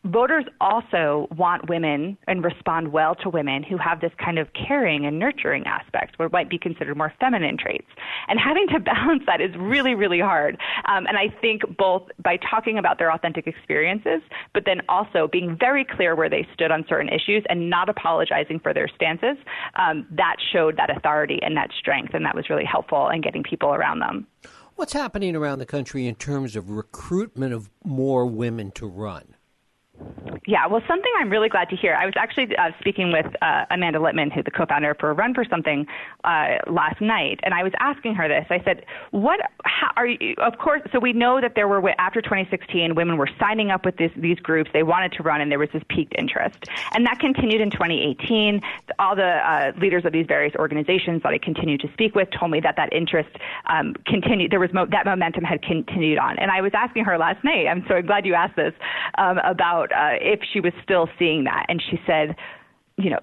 voters 0.05 0.45
also 0.61 1.27
want 1.35 1.69
women 1.69 2.17
and 2.27 2.43
respond 2.43 2.93
well 2.93 3.15
to 3.15 3.29
women 3.29 3.63
who 3.63 3.77
have 3.77 3.99
this 3.99 4.11
kind 4.23 4.39
of 4.39 4.47
caring 4.53 5.05
and 5.05 5.19
nurturing 5.19 5.65
aspect, 5.65 6.17
what 6.17 6.31
might 6.31 6.49
be 6.49 6.57
considered 6.57 6.95
more 6.97 7.13
feminine 7.19 7.57
traits. 7.57 7.87
And 8.27 8.39
having 8.39 8.67
to 8.69 8.79
balance 8.79 9.23
that 9.25 9.41
is 9.41 9.55
really, 9.57 9.95
really 9.95 10.19
hard. 10.19 10.57
Um, 10.85 11.05
and 11.07 11.17
I 11.17 11.27
think 11.41 11.63
both 11.77 12.03
by 12.23 12.37
talking 12.37 12.77
about 12.77 12.97
their 12.97 13.11
authentic 13.11 13.45
experiences, 13.45 14.21
but 14.53 14.63
then 14.65 14.81
also 14.87 15.27
being 15.27 15.57
very 15.59 15.83
clear 15.83 16.15
where 16.15 16.29
they 16.29 16.47
stood 16.53 16.71
on 16.71 16.85
certain 16.87 17.09
issues 17.09 17.43
and 17.49 17.69
not 17.69 17.89
apologizing 17.89 18.59
for 18.59 18.73
their 18.73 18.87
stances, 18.87 19.37
um, 19.75 20.07
that 20.11 20.37
showed 20.53 20.77
that 20.77 20.95
authority 20.95 21.39
and 21.41 21.57
that 21.57 21.71
strength, 21.77 22.13
and 22.13 22.25
that 22.25 22.35
was 22.35 22.49
really 22.49 22.65
helpful 22.65 23.09
in 23.09 23.21
getting 23.21 23.43
people 23.43 23.73
around 23.73 23.99
them. 23.99 24.27
What's 24.75 24.93
happening 24.93 25.35
around 25.35 25.59
the 25.59 25.65
country 25.65 26.07
in 26.07 26.15
terms 26.15 26.55
of 26.55 26.69
recruitment 26.69 27.53
of 27.53 27.69
more 27.83 28.25
women 28.25 28.71
to 28.71 28.87
run? 28.87 29.35
Yeah, 30.45 30.65
well, 30.67 30.81
something 30.87 31.11
I'm 31.19 31.29
really 31.29 31.49
glad 31.49 31.69
to 31.69 31.75
hear. 31.75 31.93
I 31.93 32.05
was 32.05 32.13
actually 32.17 32.55
uh, 32.55 32.71
speaking 32.79 33.11
with 33.11 33.25
uh, 33.41 33.65
Amanda 33.69 33.99
Litman, 33.99 34.31
who's 34.31 34.45
the 34.45 34.51
co-founder 34.51 34.95
for 34.99 35.13
Run 35.13 35.33
for 35.33 35.43
Something, 35.45 35.85
uh, 36.23 36.57
last 36.67 37.01
night, 37.01 37.39
and 37.43 37.53
I 37.53 37.63
was 37.63 37.73
asking 37.79 38.15
her 38.15 38.27
this. 38.27 38.45
I 38.49 38.59
said, 38.63 38.85
"What 39.11 39.39
how 39.65 39.91
are 39.95 40.07
you?" 40.07 40.35
Of 40.37 40.57
course, 40.57 40.81
so 40.91 40.99
we 40.99 41.13
know 41.13 41.41
that 41.41 41.55
there 41.55 41.67
were 41.67 41.93
after 41.99 42.21
2016, 42.21 42.95
women 42.95 43.17
were 43.17 43.29
signing 43.39 43.69
up 43.69 43.85
with 43.85 43.97
this, 43.97 44.11
these 44.15 44.39
groups. 44.39 44.69
They 44.73 44.83
wanted 44.83 45.11
to 45.13 45.23
run, 45.23 45.41
and 45.41 45.51
there 45.51 45.59
was 45.59 45.69
this 45.73 45.83
peaked 45.89 46.15
interest, 46.17 46.57
and 46.93 47.05
that 47.05 47.19
continued 47.19 47.61
in 47.61 47.69
2018. 47.69 48.61
All 48.97 49.15
the 49.15 49.23
uh, 49.23 49.71
leaders 49.79 50.05
of 50.05 50.13
these 50.13 50.25
various 50.27 50.55
organizations 50.55 51.21
that 51.23 51.33
I 51.33 51.37
continued 51.37 51.81
to 51.81 51.91
speak 51.93 52.15
with 52.15 52.29
told 52.31 52.51
me 52.51 52.59
that 52.61 52.75
that 52.77 52.91
interest 52.93 53.29
um, 53.67 53.93
continued. 54.05 54.51
There 54.51 54.59
was 54.59 54.73
mo- 54.73 54.87
that 54.87 55.05
momentum 55.05 55.43
had 55.43 55.61
continued 55.61 56.17
on, 56.17 56.39
and 56.39 56.49
I 56.49 56.61
was 56.61 56.71
asking 56.73 57.05
her 57.05 57.17
last 57.17 57.43
night. 57.43 57.67
I'm 57.67 57.85
so 57.87 58.01
glad 58.01 58.25
you 58.25 58.33
asked 58.33 58.55
this 58.55 58.73
um, 59.17 59.37
about 59.39 59.88
uh, 59.95 60.17
if 60.21 60.39
she 60.51 60.59
was 60.59 60.73
still 60.83 61.09
seeing 61.17 61.43
that. 61.45 61.65
And 61.69 61.81
she 61.89 61.99
said, 62.05 62.35
you 62.97 63.09
know, 63.09 63.19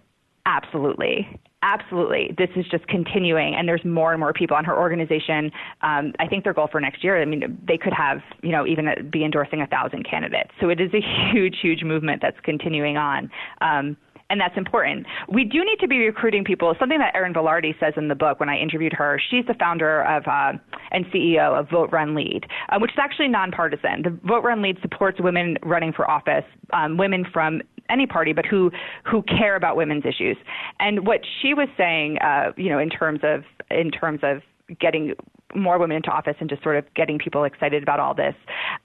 absolutely. 0.47 1.29
Absolutely. 1.63 2.33
This 2.39 2.51
is 2.55 2.65
just 2.71 2.87
continuing, 2.87 3.55
and 3.57 3.67
there's 3.67 3.85
more 3.85 4.13
and 4.13 4.21
more 4.21 4.33
people 4.33 4.57
on 4.57 4.65
her 4.65 4.79
organization. 4.79 5.51
Um, 5.83 6.13
I 6.21 6.29
think 6.29 6.45
their 6.45 6.53
goal 6.53 6.69
for 6.71 6.81
next 6.81 7.03
year, 7.03 7.21
I 7.21 7.25
mean, 7.25 7.59
they 7.67 7.77
could 7.77 7.95
have, 7.95 8.19
you 8.43 8.53
know, 8.53 8.67
even 8.67 8.87
be 9.11 9.25
endorsing 9.25 9.63
a 9.63 9.67
thousand 9.67 10.09
candidates. 10.09 10.51
So 10.61 10.69
it 10.69 10.81
is 10.81 10.91
a 10.95 11.01
huge, 11.33 11.57
huge 11.61 11.83
movement 11.83 12.23
that's 12.23 12.37
continuing 12.45 12.97
on. 12.97 13.31
Um, 13.63 13.97
and 14.31 14.41
that's 14.41 14.57
important. 14.57 15.07
We 15.29 15.45
do 15.45 15.65
need 15.65 15.79
to 15.81 15.89
be 15.89 15.99
recruiting 15.99 16.45
people. 16.45 16.75
Something 16.79 16.99
that 16.99 17.15
Erin 17.15 17.33
Vilardi 17.33 17.79
says 17.79 17.95
in 17.97 18.09
the 18.09 18.15
book 18.15 18.41
when 18.41 18.49
I 18.49 18.59
interviewed 18.59 18.93
her. 18.93 19.21
She's 19.31 19.45
the 19.47 19.55
founder 19.55 20.03
of 20.03 20.25
uh, 20.27 20.59
and 20.91 21.05
CEO 21.07 21.59
of 21.59 21.71
Vote 21.71 21.91
Run 21.93 22.15
Lead, 22.15 22.47
uh, 22.69 22.79
which 22.81 22.91
is 22.91 22.99
actually 22.99 23.29
nonpartisan. 23.29 24.03
The 24.03 24.19
Vote 24.25 24.43
Run 24.43 24.63
Lead 24.63 24.79
supports 24.83 25.21
women 25.21 25.57
running 25.63 25.93
for 25.93 26.11
office, 26.11 26.45
um, 26.73 26.97
women 26.97 27.25
from 27.33 27.63
any 27.89 28.07
party, 28.07 28.33
but 28.33 28.45
who 28.47 28.71
who 29.05 29.23
care 29.23 29.57
about 29.57 29.77
women's 29.77 30.05
issues. 30.05 30.37
And 30.81 31.07
what 31.07 31.21
she 31.41 31.55
was 31.55 31.69
saying, 31.77 32.19
uh, 32.19 32.53
you 32.57 32.69
know, 32.69 32.79
in 32.79 32.91
terms 32.91 33.21
of 33.23 33.45
in 33.71 33.91
terms 33.91 34.21
of 34.23 34.43
getting 34.81 35.15
more 35.55 35.79
women 35.79 35.97
into 35.97 36.11
office 36.11 36.35
and 36.41 36.51
just 36.51 36.63
sort 36.63 36.77
of 36.77 36.85
getting 36.95 37.19
people 37.19 37.45
excited 37.45 37.83
about 37.83 38.01
all 38.01 38.15
this 38.15 38.35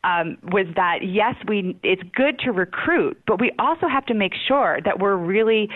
um, 0.04 0.38
was 0.44 0.66
that 0.76 1.00
yes, 1.04 1.36
we 1.48 1.78
it's 1.84 2.04
good 2.16 2.40
to 2.40 2.52
recruit, 2.52 3.20
but 3.28 3.40
we 3.40 3.52
also 3.60 3.88
have 3.88 4.06
to 4.06 4.14
make 4.14 4.34
sure 4.48 4.80
that 4.86 5.00
we're 5.00 5.18
really 5.18 5.70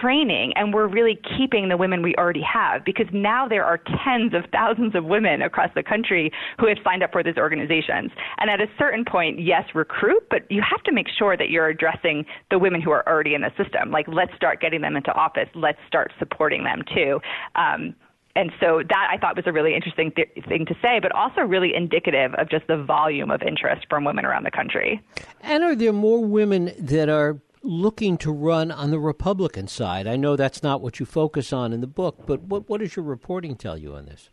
training 0.00 0.52
and 0.54 0.72
we're 0.72 0.86
really 0.86 1.18
keeping 1.36 1.68
the 1.68 1.76
women 1.76 2.02
we 2.02 2.14
already 2.16 2.42
have 2.42 2.84
because 2.84 3.06
now 3.12 3.48
there 3.48 3.64
are 3.64 3.78
tens 4.04 4.32
of 4.32 4.44
thousands 4.52 4.94
of 4.94 5.04
women 5.04 5.42
across 5.42 5.70
the 5.74 5.82
country 5.82 6.30
who 6.58 6.66
have 6.66 6.78
signed 6.84 7.02
up 7.02 7.12
for 7.12 7.22
these 7.22 7.36
organizations. 7.36 8.10
And 8.38 8.50
at 8.50 8.60
a 8.60 8.66
certain 8.78 9.04
point, 9.04 9.40
yes, 9.40 9.64
recruit, 9.74 10.22
but 10.30 10.50
you 10.50 10.62
have 10.68 10.82
to 10.84 10.92
make 10.92 11.06
sure 11.18 11.36
that 11.36 11.50
you're 11.50 11.68
addressing 11.68 12.24
the 12.50 12.58
women 12.58 12.80
who 12.80 12.90
are 12.90 13.06
already 13.08 13.34
in 13.34 13.42
the 13.42 13.50
system. 13.62 13.90
Like 13.90 14.06
let's 14.08 14.34
start 14.36 14.60
getting 14.60 14.80
them 14.80 14.96
into 14.96 15.12
office. 15.12 15.48
Let's 15.54 15.78
start 15.86 16.12
supporting 16.18 16.64
them 16.64 16.82
too. 16.94 17.20
Um, 17.56 17.94
and 18.36 18.52
so 18.60 18.82
that 18.88 19.08
I 19.10 19.18
thought 19.18 19.36
was 19.36 19.46
a 19.46 19.52
really 19.52 19.74
interesting 19.74 20.12
th- 20.12 20.30
thing 20.48 20.66
to 20.66 20.74
say, 20.80 21.00
but 21.00 21.12
also 21.12 21.40
really 21.40 21.74
indicative 21.74 22.34
of 22.34 22.48
just 22.48 22.66
the 22.66 22.76
volume 22.76 23.30
of 23.30 23.42
interest 23.42 23.86
from 23.88 24.04
women 24.04 24.24
around 24.24 24.44
the 24.44 24.50
country. 24.50 25.02
And 25.40 25.64
are 25.64 25.74
there 25.74 25.92
more 25.92 26.24
women 26.24 26.72
that 26.78 27.08
are 27.08 27.40
looking 27.62 28.16
to 28.18 28.30
run 28.30 28.70
on 28.70 28.90
the 28.90 28.98
Republican 28.98 29.66
side? 29.66 30.06
I 30.06 30.16
know 30.16 30.36
that's 30.36 30.62
not 30.62 30.80
what 30.80 31.00
you 31.00 31.06
focus 31.06 31.52
on 31.52 31.72
in 31.72 31.80
the 31.80 31.86
book, 31.86 32.26
but 32.26 32.42
what, 32.42 32.68
what 32.68 32.80
does 32.80 32.94
your 32.94 33.04
reporting 33.04 33.56
tell 33.56 33.76
you 33.76 33.94
on 33.94 34.06
this? 34.06 34.30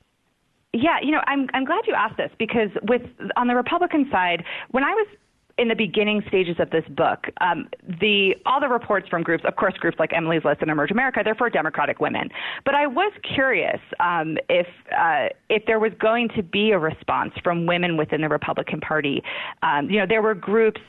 Yeah, 0.73 0.99
you 1.01 1.11
know, 1.11 1.21
I'm 1.25 1.47
I'm 1.53 1.63
glad 1.63 1.87
you 1.87 1.93
asked 1.93 2.17
this 2.17 2.31
because 2.37 2.69
with 2.89 3.01
on 3.37 3.47
the 3.47 3.55
Republican 3.55 4.09
side, 4.11 4.43
when 4.71 4.83
I 4.83 4.91
was 4.91 5.07
in 5.57 5.69
the 5.69 5.75
beginning 5.75 6.21
stages 6.27 6.57
of 6.59 6.69
this 6.69 6.83
book, 6.89 7.27
um, 7.39 7.69
the 8.01 8.35
all 8.45 8.59
the 8.59 8.67
reports 8.67 9.07
from 9.07 9.23
groups, 9.23 9.43
of 9.47 9.55
course, 9.55 9.73
groups 9.75 9.97
like 9.99 10.11
Emily's 10.13 10.43
List 10.43 10.61
and 10.61 10.69
Emerge 10.69 10.91
America, 10.91 11.21
they're 11.23 11.35
for 11.35 11.49
Democratic 11.49 11.99
women. 11.99 12.29
But 12.65 12.75
I 12.75 12.87
was 12.87 13.13
curious 13.33 13.79
um, 13.99 14.37
if 14.49 14.67
uh, 14.97 15.27
if 15.49 15.65
there 15.65 15.79
was 15.79 15.91
going 15.99 16.29
to 16.35 16.43
be 16.43 16.71
a 16.71 16.79
response 16.79 17.33
from 17.43 17.65
women 17.65 17.95
within 17.95 18.21
the 18.21 18.29
Republican 18.29 18.81
Party. 18.81 19.21
Um, 19.63 19.89
you 19.89 19.99
know, 19.99 20.05
there 20.07 20.21
were 20.21 20.35
groups. 20.35 20.81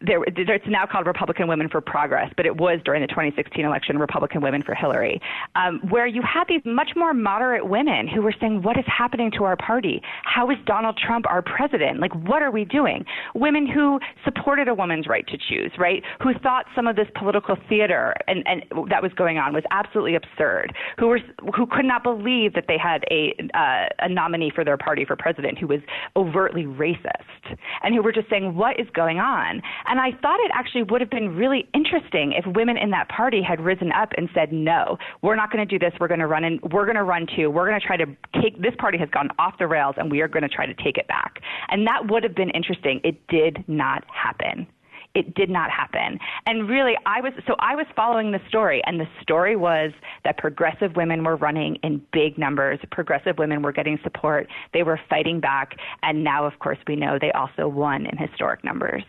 There, 0.00 0.22
it's 0.24 0.64
now 0.68 0.86
called 0.86 1.06
Republican 1.06 1.48
Women 1.48 1.68
for 1.68 1.80
Progress, 1.80 2.32
but 2.36 2.46
it 2.46 2.56
was 2.56 2.80
during 2.84 3.02
the 3.02 3.08
2016 3.08 3.64
election 3.64 3.98
Republican 3.98 4.42
Women 4.42 4.62
for 4.62 4.74
Hillary, 4.74 5.20
um, 5.56 5.80
where 5.90 6.06
you 6.06 6.22
had 6.22 6.44
these 6.48 6.62
much 6.64 6.90
more 6.96 7.12
moderate 7.12 7.68
women 7.68 8.06
who 8.06 8.22
were 8.22 8.34
saying, 8.40 8.62
"What 8.62 8.78
is 8.78 8.84
happening 8.86 9.30
to 9.32 9.44
our 9.44 9.56
party? 9.56 10.02
How 10.24 10.50
is 10.50 10.58
Donald 10.66 10.98
Trump 10.98 11.26
our 11.28 11.42
president? 11.42 12.00
Like, 12.00 12.14
what 12.14 12.42
are 12.42 12.50
we 12.50 12.64
doing?" 12.64 13.04
Women 13.34 13.66
who 13.66 13.98
supported 14.24 14.68
a 14.68 14.74
woman's 14.74 15.06
right 15.06 15.26
to 15.26 15.36
choose, 15.36 15.72
right? 15.78 16.02
Who 16.22 16.34
thought 16.34 16.66
some 16.74 16.86
of 16.86 16.96
this 16.96 17.08
political 17.14 17.56
theater 17.68 18.14
and, 18.26 18.46
and 18.46 18.64
that 18.90 19.02
was 19.02 19.12
going 19.14 19.38
on 19.38 19.52
was 19.52 19.64
absolutely 19.70 20.14
absurd. 20.14 20.72
Who 20.98 21.08
were 21.08 21.20
who 21.56 21.66
could 21.66 21.84
not 21.84 22.02
believe 22.02 22.54
that 22.54 22.64
they 22.68 22.78
had 22.78 23.04
a 23.10 23.34
uh, 23.54 23.88
a 24.00 24.08
nominee 24.08 24.52
for 24.54 24.64
their 24.64 24.76
party 24.76 25.04
for 25.04 25.16
president 25.16 25.58
who 25.58 25.66
was 25.66 25.80
overtly 26.16 26.64
racist, 26.64 27.56
and 27.82 27.94
who 27.94 28.02
were 28.02 28.12
just 28.12 28.28
saying, 28.30 28.54
"What 28.54 28.78
is 28.78 28.86
going 28.92 29.18
on?" 29.18 29.62
And 29.88 29.98
I 29.98 30.12
thought 30.20 30.38
it 30.40 30.50
actually 30.54 30.82
would 30.84 31.00
have 31.00 31.10
been 31.10 31.34
really 31.34 31.68
interesting 31.74 32.32
if 32.32 32.44
women 32.54 32.76
in 32.76 32.90
that 32.90 33.08
party 33.08 33.42
had 33.42 33.60
risen 33.60 33.90
up 33.92 34.12
and 34.16 34.28
said, 34.34 34.52
no, 34.52 34.98
we're 35.22 35.36
not 35.36 35.50
going 35.50 35.66
to 35.66 35.78
do 35.78 35.78
this. 35.78 35.92
We're 35.98 36.08
going 36.08 36.20
to 36.20 36.26
run 36.26 36.44
and 36.44 36.60
we're 36.72 36.84
going 36.84 36.96
to 36.96 37.04
run 37.04 37.26
too. 37.34 37.50
We're 37.50 37.68
going 37.68 37.80
to 37.80 37.86
try 37.86 37.96
to 37.96 38.06
take 38.42 38.60
this 38.60 38.74
party 38.78 38.98
has 38.98 39.08
gone 39.10 39.30
off 39.38 39.54
the 39.58 39.66
rails 39.66 39.94
and 39.98 40.10
we 40.10 40.20
are 40.20 40.28
going 40.28 40.42
to 40.42 40.48
try 40.48 40.66
to 40.66 40.74
take 40.74 40.98
it 40.98 41.08
back. 41.08 41.40
And 41.68 41.86
that 41.86 42.10
would 42.10 42.22
have 42.22 42.34
been 42.34 42.50
interesting. 42.50 43.00
It 43.02 43.26
did 43.28 43.64
not 43.66 44.04
happen 44.12 44.66
it 45.14 45.34
did 45.34 45.50
not 45.50 45.70
happen. 45.70 46.18
And 46.46 46.68
really, 46.68 46.92
I 47.06 47.20
was 47.20 47.32
so 47.46 47.56
I 47.58 47.74
was 47.74 47.86
following 47.96 48.30
the 48.30 48.40
story, 48.48 48.82
and 48.86 49.00
the 49.00 49.06
story 49.22 49.56
was 49.56 49.90
that 50.24 50.38
progressive 50.38 50.94
women 50.96 51.24
were 51.24 51.36
running 51.36 51.76
in 51.82 52.00
big 52.12 52.38
numbers. 52.38 52.78
Progressive 52.92 53.36
women 53.38 53.62
were 53.62 53.72
getting 53.72 53.98
support. 54.02 54.48
They 54.72 54.82
were 54.82 55.00
fighting 55.08 55.40
back, 55.40 55.76
and 56.02 56.22
now, 56.22 56.46
of 56.46 56.58
course, 56.60 56.78
we 56.86 56.94
know 56.94 57.18
they 57.20 57.32
also 57.32 57.68
won 57.68 58.06
in 58.06 58.16
historic 58.16 58.62
numbers. 58.62 59.02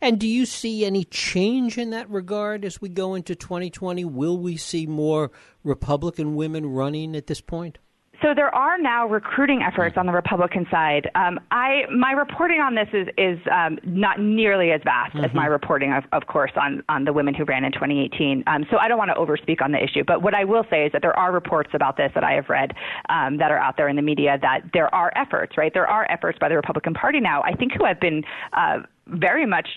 And 0.00 0.18
do 0.18 0.26
you 0.26 0.46
see 0.46 0.84
any 0.84 1.04
change 1.04 1.78
in 1.78 1.90
that 1.90 2.08
regard 2.10 2.64
as 2.64 2.80
we 2.80 2.88
go 2.88 3.14
into 3.14 3.34
2020? 3.34 4.04
Will 4.04 4.38
we 4.38 4.56
see 4.56 4.86
more 4.86 5.30
Republican 5.62 6.34
women 6.34 6.66
running 6.66 7.14
at 7.16 7.26
this 7.26 7.40
point? 7.40 7.78
So 8.22 8.34
there 8.34 8.52
are 8.52 8.78
now 8.78 9.06
recruiting 9.06 9.62
efforts 9.62 9.96
on 9.96 10.06
the 10.06 10.12
Republican 10.12 10.66
side. 10.70 11.08
Um, 11.14 11.38
I 11.52 11.82
my 11.94 12.12
reporting 12.12 12.60
on 12.60 12.74
this 12.74 12.88
is 12.92 13.06
is 13.16 13.38
um, 13.50 13.78
not 13.84 14.20
nearly 14.20 14.72
as 14.72 14.80
vast 14.82 15.14
mm-hmm. 15.14 15.24
as 15.24 15.30
my 15.34 15.46
reporting, 15.46 15.92
of, 15.92 16.02
of 16.10 16.26
course, 16.26 16.50
on 16.60 16.82
on 16.88 17.04
the 17.04 17.12
women 17.12 17.32
who 17.32 17.44
ran 17.44 17.64
in 17.64 17.70
2018. 17.70 18.42
Um, 18.46 18.66
so 18.70 18.78
I 18.78 18.88
don't 18.88 18.98
want 18.98 19.10
to 19.10 19.14
overspeak 19.14 19.62
on 19.62 19.70
the 19.70 19.82
issue. 19.82 20.02
But 20.04 20.22
what 20.22 20.34
I 20.34 20.44
will 20.44 20.64
say 20.68 20.86
is 20.86 20.92
that 20.92 21.02
there 21.02 21.16
are 21.16 21.32
reports 21.32 21.70
about 21.74 21.96
this 21.96 22.10
that 22.14 22.24
I 22.24 22.32
have 22.32 22.48
read 22.48 22.72
um, 23.08 23.38
that 23.38 23.52
are 23.52 23.58
out 23.58 23.76
there 23.76 23.88
in 23.88 23.94
the 23.94 24.02
media 24.02 24.36
that 24.42 24.62
there 24.72 24.92
are 24.92 25.12
efforts. 25.14 25.56
Right, 25.56 25.72
there 25.72 25.86
are 25.86 26.10
efforts 26.10 26.38
by 26.40 26.48
the 26.48 26.56
Republican 26.56 26.94
Party 26.94 27.20
now. 27.20 27.42
I 27.42 27.54
think 27.54 27.72
who 27.78 27.84
have 27.84 28.00
been 28.00 28.24
uh, 28.52 28.78
very 29.10 29.46
much 29.46 29.68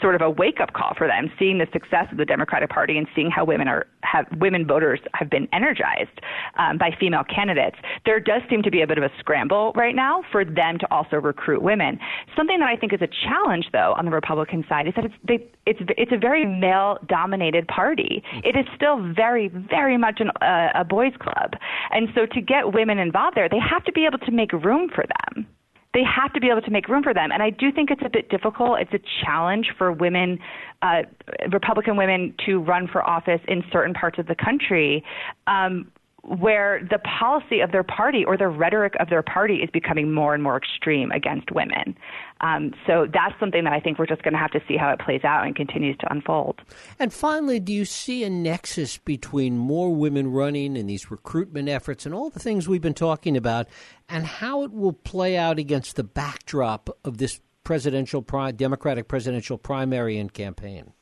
sort 0.00 0.14
of 0.14 0.22
a 0.22 0.30
wake 0.30 0.60
up 0.60 0.72
call 0.72 0.94
for 0.96 1.06
them, 1.06 1.30
seeing 1.38 1.58
the 1.58 1.66
success 1.72 2.06
of 2.10 2.18
the 2.18 2.24
Democratic 2.24 2.70
Party 2.70 2.96
and 2.98 3.06
seeing 3.14 3.30
how 3.30 3.44
women 3.44 3.68
are 3.68 3.86
have 4.02 4.26
women 4.38 4.66
voters 4.66 5.00
have 5.14 5.30
been 5.30 5.46
energized 5.52 6.20
um, 6.58 6.78
by 6.78 6.90
female 6.98 7.22
candidates. 7.24 7.76
There 8.04 8.18
does 8.18 8.42
seem 8.48 8.62
to 8.62 8.70
be 8.70 8.82
a 8.82 8.86
bit 8.86 8.98
of 8.98 9.04
a 9.04 9.10
scramble 9.18 9.72
right 9.76 9.94
now 9.94 10.22
for 10.32 10.44
them 10.44 10.78
to 10.78 10.86
also 10.90 11.16
recruit 11.16 11.62
women. 11.62 11.98
Something 12.36 12.58
that 12.60 12.68
I 12.68 12.76
think 12.76 12.92
is 12.92 13.00
a 13.02 13.08
challenge, 13.28 13.66
though, 13.72 13.94
on 13.96 14.04
the 14.04 14.10
Republican 14.10 14.64
side 14.68 14.88
is 14.88 14.94
that 14.96 15.04
it's 15.04 15.14
they, 15.26 15.46
it's 15.66 15.80
it's 15.96 16.12
a 16.12 16.18
very 16.18 16.46
male 16.46 16.98
dominated 17.06 17.68
party. 17.68 18.22
It 18.44 18.56
is 18.56 18.66
still 18.74 19.12
very 19.14 19.48
very 19.48 19.96
much 19.96 20.20
an, 20.20 20.30
uh, 20.40 20.80
a 20.80 20.84
boys' 20.84 21.12
club, 21.20 21.52
and 21.90 22.08
so 22.14 22.26
to 22.26 22.40
get 22.40 22.72
women 22.72 22.98
involved 22.98 23.36
there, 23.36 23.48
they 23.48 23.58
have 23.58 23.84
to 23.84 23.92
be 23.92 24.06
able 24.06 24.18
to 24.18 24.30
make 24.32 24.52
room 24.52 24.88
for 24.94 25.04
them 25.04 25.46
they 25.92 26.02
have 26.04 26.32
to 26.32 26.40
be 26.40 26.48
able 26.48 26.62
to 26.62 26.70
make 26.70 26.88
room 26.88 27.02
for 27.02 27.12
them. 27.12 27.32
And 27.32 27.42
I 27.42 27.50
do 27.50 27.72
think 27.72 27.90
it's 27.90 28.02
a 28.04 28.08
bit 28.08 28.28
difficult. 28.28 28.78
It's 28.80 28.92
a 28.92 29.24
challenge 29.24 29.72
for 29.76 29.90
women, 29.90 30.38
uh, 30.82 31.02
Republican 31.50 31.96
women, 31.96 32.34
to 32.46 32.60
run 32.60 32.86
for 32.86 33.02
office 33.02 33.40
in 33.48 33.64
certain 33.72 33.94
parts 33.94 34.18
of 34.18 34.26
the 34.26 34.36
country. 34.36 35.04
Um, 35.46 35.90
where 36.22 36.86
the 36.90 36.98
policy 36.98 37.60
of 37.60 37.72
their 37.72 37.82
party 37.82 38.24
or 38.24 38.36
the 38.36 38.48
rhetoric 38.48 38.94
of 39.00 39.08
their 39.08 39.22
party 39.22 39.56
is 39.56 39.70
becoming 39.70 40.12
more 40.12 40.34
and 40.34 40.42
more 40.42 40.56
extreme 40.56 41.10
against 41.12 41.50
women. 41.50 41.96
Um, 42.40 42.72
so 42.86 43.06
that's 43.12 43.38
something 43.40 43.64
that 43.64 43.72
I 43.72 43.80
think 43.80 43.98
we're 43.98 44.06
just 44.06 44.22
going 44.22 44.34
to 44.34 44.38
have 44.38 44.50
to 44.52 44.60
see 44.68 44.76
how 44.76 44.90
it 44.90 45.00
plays 45.00 45.24
out 45.24 45.46
and 45.46 45.56
continues 45.56 45.96
to 45.98 46.12
unfold. 46.12 46.60
And 46.98 47.12
finally, 47.12 47.60
do 47.60 47.72
you 47.72 47.84
see 47.84 48.24
a 48.24 48.30
nexus 48.30 48.98
between 48.98 49.56
more 49.56 49.94
women 49.94 50.30
running 50.30 50.76
and 50.76 50.88
these 50.88 51.10
recruitment 51.10 51.68
efforts 51.68 52.06
and 52.06 52.14
all 52.14 52.30
the 52.30 52.40
things 52.40 52.68
we've 52.68 52.80
been 52.80 52.94
talking 52.94 53.36
about 53.36 53.66
and 54.08 54.26
how 54.26 54.62
it 54.62 54.72
will 54.72 54.92
play 54.92 55.36
out 55.36 55.58
against 55.58 55.96
the 55.96 56.04
backdrop 56.04 56.90
of 57.04 57.18
this 57.18 57.40
presidential 57.64 58.20
Democratic 58.56 59.08
presidential 59.08 59.58
primary 59.58 60.18
and 60.18 60.32
campaign? 60.32 60.92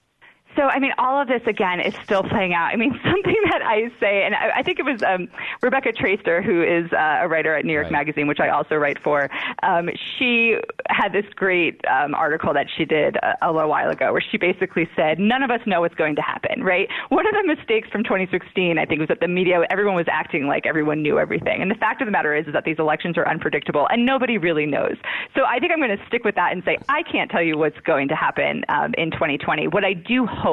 So, 0.58 0.64
I 0.64 0.80
mean, 0.80 0.90
all 0.98 1.22
of 1.22 1.28
this 1.28 1.42
again 1.46 1.78
is 1.78 1.94
still 2.02 2.24
playing 2.24 2.52
out. 2.52 2.72
I 2.72 2.76
mean, 2.76 2.90
something 3.04 3.36
that 3.50 3.62
I 3.62 3.92
say, 4.00 4.24
and 4.24 4.34
I, 4.34 4.58
I 4.58 4.62
think 4.64 4.80
it 4.80 4.84
was 4.84 5.00
um, 5.04 5.28
Rebecca 5.62 5.92
Traister, 5.92 6.42
who 6.42 6.64
is 6.64 6.92
uh, 6.92 7.20
a 7.22 7.28
writer 7.28 7.54
at 7.54 7.64
New 7.64 7.72
York 7.72 7.84
right. 7.84 7.92
Magazine, 7.92 8.26
which 8.26 8.40
I 8.40 8.48
also 8.48 8.74
write 8.74 9.00
for. 9.00 9.30
Um, 9.62 9.88
she 10.18 10.56
had 10.88 11.12
this 11.12 11.26
great 11.36 11.80
um, 11.86 12.12
article 12.12 12.52
that 12.54 12.66
she 12.76 12.84
did 12.84 13.16
a, 13.18 13.36
a 13.42 13.52
little 13.52 13.70
while 13.70 13.88
ago, 13.88 14.10
where 14.10 14.20
she 14.20 14.36
basically 14.36 14.88
said, 14.96 15.20
"None 15.20 15.44
of 15.44 15.50
us 15.52 15.60
know 15.64 15.82
what's 15.82 15.94
going 15.94 16.16
to 16.16 16.22
happen." 16.22 16.64
Right? 16.64 16.88
One 17.10 17.24
of 17.24 17.34
the 17.34 17.44
mistakes 17.46 17.88
from 17.90 18.02
2016, 18.02 18.78
I 18.78 18.84
think, 18.84 18.98
was 18.98 19.08
that 19.08 19.20
the 19.20 19.28
media, 19.28 19.62
everyone 19.70 19.94
was 19.94 20.06
acting 20.10 20.48
like 20.48 20.66
everyone 20.66 21.02
knew 21.02 21.20
everything, 21.20 21.62
and 21.62 21.70
the 21.70 21.76
fact 21.76 22.02
of 22.02 22.06
the 22.06 22.12
matter 22.12 22.34
is, 22.34 22.48
is 22.48 22.52
that 22.52 22.64
these 22.64 22.80
elections 22.80 23.16
are 23.16 23.28
unpredictable, 23.28 23.86
and 23.90 24.04
nobody 24.04 24.38
really 24.38 24.66
knows. 24.66 24.96
So, 25.36 25.44
I 25.44 25.60
think 25.60 25.70
I'm 25.70 25.78
going 25.78 25.96
to 25.96 26.04
stick 26.08 26.24
with 26.24 26.34
that 26.34 26.52
and 26.52 26.64
say 26.64 26.78
I 26.88 27.04
can't 27.04 27.30
tell 27.30 27.42
you 27.42 27.56
what's 27.56 27.78
going 27.80 28.08
to 28.08 28.16
happen 28.16 28.64
um, 28.68 28.92
in 28.98 29.12
2020. 29.12 29.68
What 29.68 29.84
I 29.84 29.92
do 29.92 30.26
hope, 30.26 30.47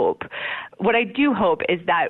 what 0.77 0.95
I 0.95 1.03
do 1.03 1.33
hope 1.33 1.61
is 1.69 1.79
that 1.85 2.09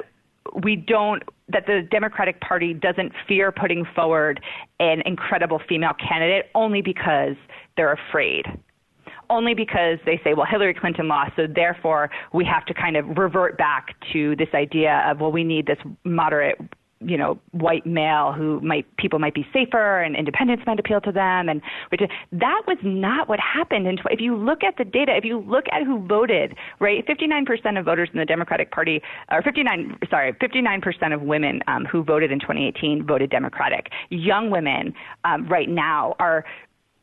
we 0.63 0.75
don't 0.75 1.23
that 1.49 1.65
the 1.67 1.87
Democratic 1.91 2.41
Party 2.41 2.73
doesn't 2.73 3.11
fear 3.27 3.51
putting 3.51 3.85
forward 3.95 4.41
an 4.79 5.01
incredible 5.05 5.61
female 5.69 5.93
candidate 5.93 6.49
only 6.55 6.81
because 6.81 7.35
they're 7.77 7.93
afraid. 7.93 8.45
Only 9.29 9.53
because 9.53 9.97
they 10.05 10.19
say, 10.23 10.33
well, 10.33 10.45
Hillary 10.49 10.73
Clinton 10.73 11.07
lost, 11.07 11.31
so 11.35 11.47
therefore 11.47 12.09
we 12.33 12.45
have 12.45 12.65
to 12.65 12.73
kind 12.73 12.95
of 12.95 13.17
revert 13.17 13.57
back 13.57 13.95
to 14.13 14.35
this 14.35 14.49
idea 14.53 15.03
of, 15.07 15.19
well, 15.19 15.31
we 15.31 15.43
need 15.43 15.65
this 15.67 15.79
moderate 16.03 16.59
you 17.01 17.17
know 17.17 17.39
white 17.51 17.85
male 17.85 18.31
who 18.31 18.59
might 18.61 18.85
people 18.97 19.19
might 19.19 19.33
be 19.33 19.45
safer 19.51 20.01
and 20.01 20.15
independence 20.15 20.61
might 20.65 20.79
appeal 20.79 21.01
to 21.01 21.11
them 21.11 21.49
and 21.49 21.61
which 21.89 22.01
that 22.31 22.61
was 22.67 22.77
not 22.83 23.27
what 23.27 23.39
happened 23.39 23.87
and 23.87 24.01
if 24.09 24.21
you 24.21 24.35
look 24.35 24.63
at 24.63 24.77
the 24.77 24.85
data 24.85 25.15
if 25.15 25.25
you 25.25 25.39
look 25.39 25.65
at 25.71 25.83
who 25.83 26.05
voted 26.07 26.55
right 26.79 27.05
59% 27.05 27.79
of 27.79 27.85
voters 27.85 28.09
in 28.13 28.19
the 28.19 28.25
Democratic 28.25 28.71
Party 28.71 29.01
or 29.31 29.41
59 29.41 29.97
sorry 30.09 30.33
59% 30.33 31.13
of 31.13 31.21
women 31.21 31.61
um, 31.67 31.85
who 31.85 32.03
voted 32.03 32.31
in 32.31 32.39
2018 32.39 33.05
voted 33.05 33.29
Democratic. 33.29 33.89
Young 34.09 34.49
women 34.49 34.93
um, 35.23 35.47
right 35.47 35.69
now 35.69 36.15
are 36.19 36.45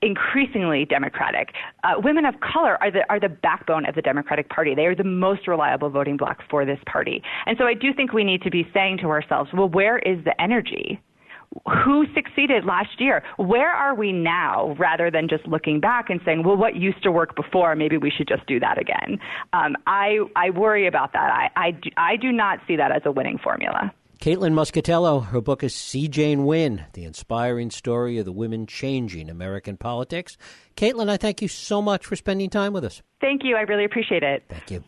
increasingly 0.02 0.84
Democratic. 0.84 1.54
Uh, 1.84 1.94
women 1.98 2.24
of 2.24 2.34
color 2.40 2.76
are 2.82 2.90
the 2.90 3.00
are 3.08 3.20
the 3.20 3.28
backbone 3.28 3.86
of 3.86 3.94
the 3.94 4.02
Democratic 4.02 4.48
Party. 4.48 4.74
They 4.74 4.86
are 4.86 4.94
the 4.96 5.04
most 5.04 5.46
reliable 5.48 5.90
voting 5.90 6.16
bloc 6.16 6.38
for 6.50 6.66
this 6.66 6.78
party. 6.86 7.22
And 7.46 7.56
so 7.58 7.64
I 7.64 7.74
do 7.74 7.94
think 7.94 8.12
we 8.12 8.24
need 8.24 8.42
to 8.42 8.50
be 8.50 8.66
saying 8.74 8.98
to 8.98 9.06
ourselves, 9.06 9.50
well, 9.54 9.68
where 9.68 9.98
is 9.98 10.22
the 10.24 10.38
energy? 10.40 11.00
Who 11.84 12.06
succeeded 12.14 12.64
last 12.64 12.98
year? 12.98 13.22
Where 13.36 13.70
are 13.70 13.94
we 13.94 14.10
now? 14.10 14.74
Rather 14.78 15.10
than 15.10 15.28
just 15.28 15.46
looking 15.46 15.80
back 15.80 16.08
and 16.08 16.18
saying, 16.24 16.44
well, 16.44 16.56
what 16.56 16.76
used 16.76 17.02
to 17.02 17.12
work 17.12 17.36
before? 17.36 17.76
Maybe 17.76 17.98
we 17.98 18.10
should 18.10 18.26
just 18.26 18.46
do 18.46 18.58
that 18.60 18.78
again. 18.78 19.18
Um, 19.52 19.76
I 19.86 20.18
I 20.34 20.50
worry 20.50 20.86
about 20.86 21.12
that. 21.12 21.30
I, 21.30 21.50
I 21.56 21.80
I 21.96 22.16
do 22.16 22.32
not 22.32 22.58
see 22.66 22.76
that 22.76 22.90
as 22.90 23.02
a 23.04 23.12
winning 23.12 23.38
formula. 23.38 23.92
Caitlin 24.22 24.52
Moscatello, 24.52 25.26
her 25.26 25.40
book 25.40 25.64
is 25.64 25.74
See 25.74 26.06
Jane 26.06 26.46
Win, 26.46 26.84
the 26.92 27.02
inspiring 27.02 27.72
story 27.72 28.18
of 28.18 28.24
the 28.24 28.30
women 28.30 28.68
changing 28.68 29.28
American 29.28 29.76
politics. 29.76 30.36
Caitlin, 30.76 31.10
I 31.10 31.16
thank 31.16 31.42
you 31.42 31.48
so 31.48 31.82
much 31.82 32.06
for 32.06 32.14
spending 32.14 32.48
time 32.48 32.72
with 32.72 32.84
us. 32.84 33.02
Thank 33.20 33.42
you. 33.42 33.56
I 33.56 33.62
really 33.62 33.84
appreciate 33.84 34.22
it. 34.22 34.44
Thank 34.48 34.70
you. 34.70 34.84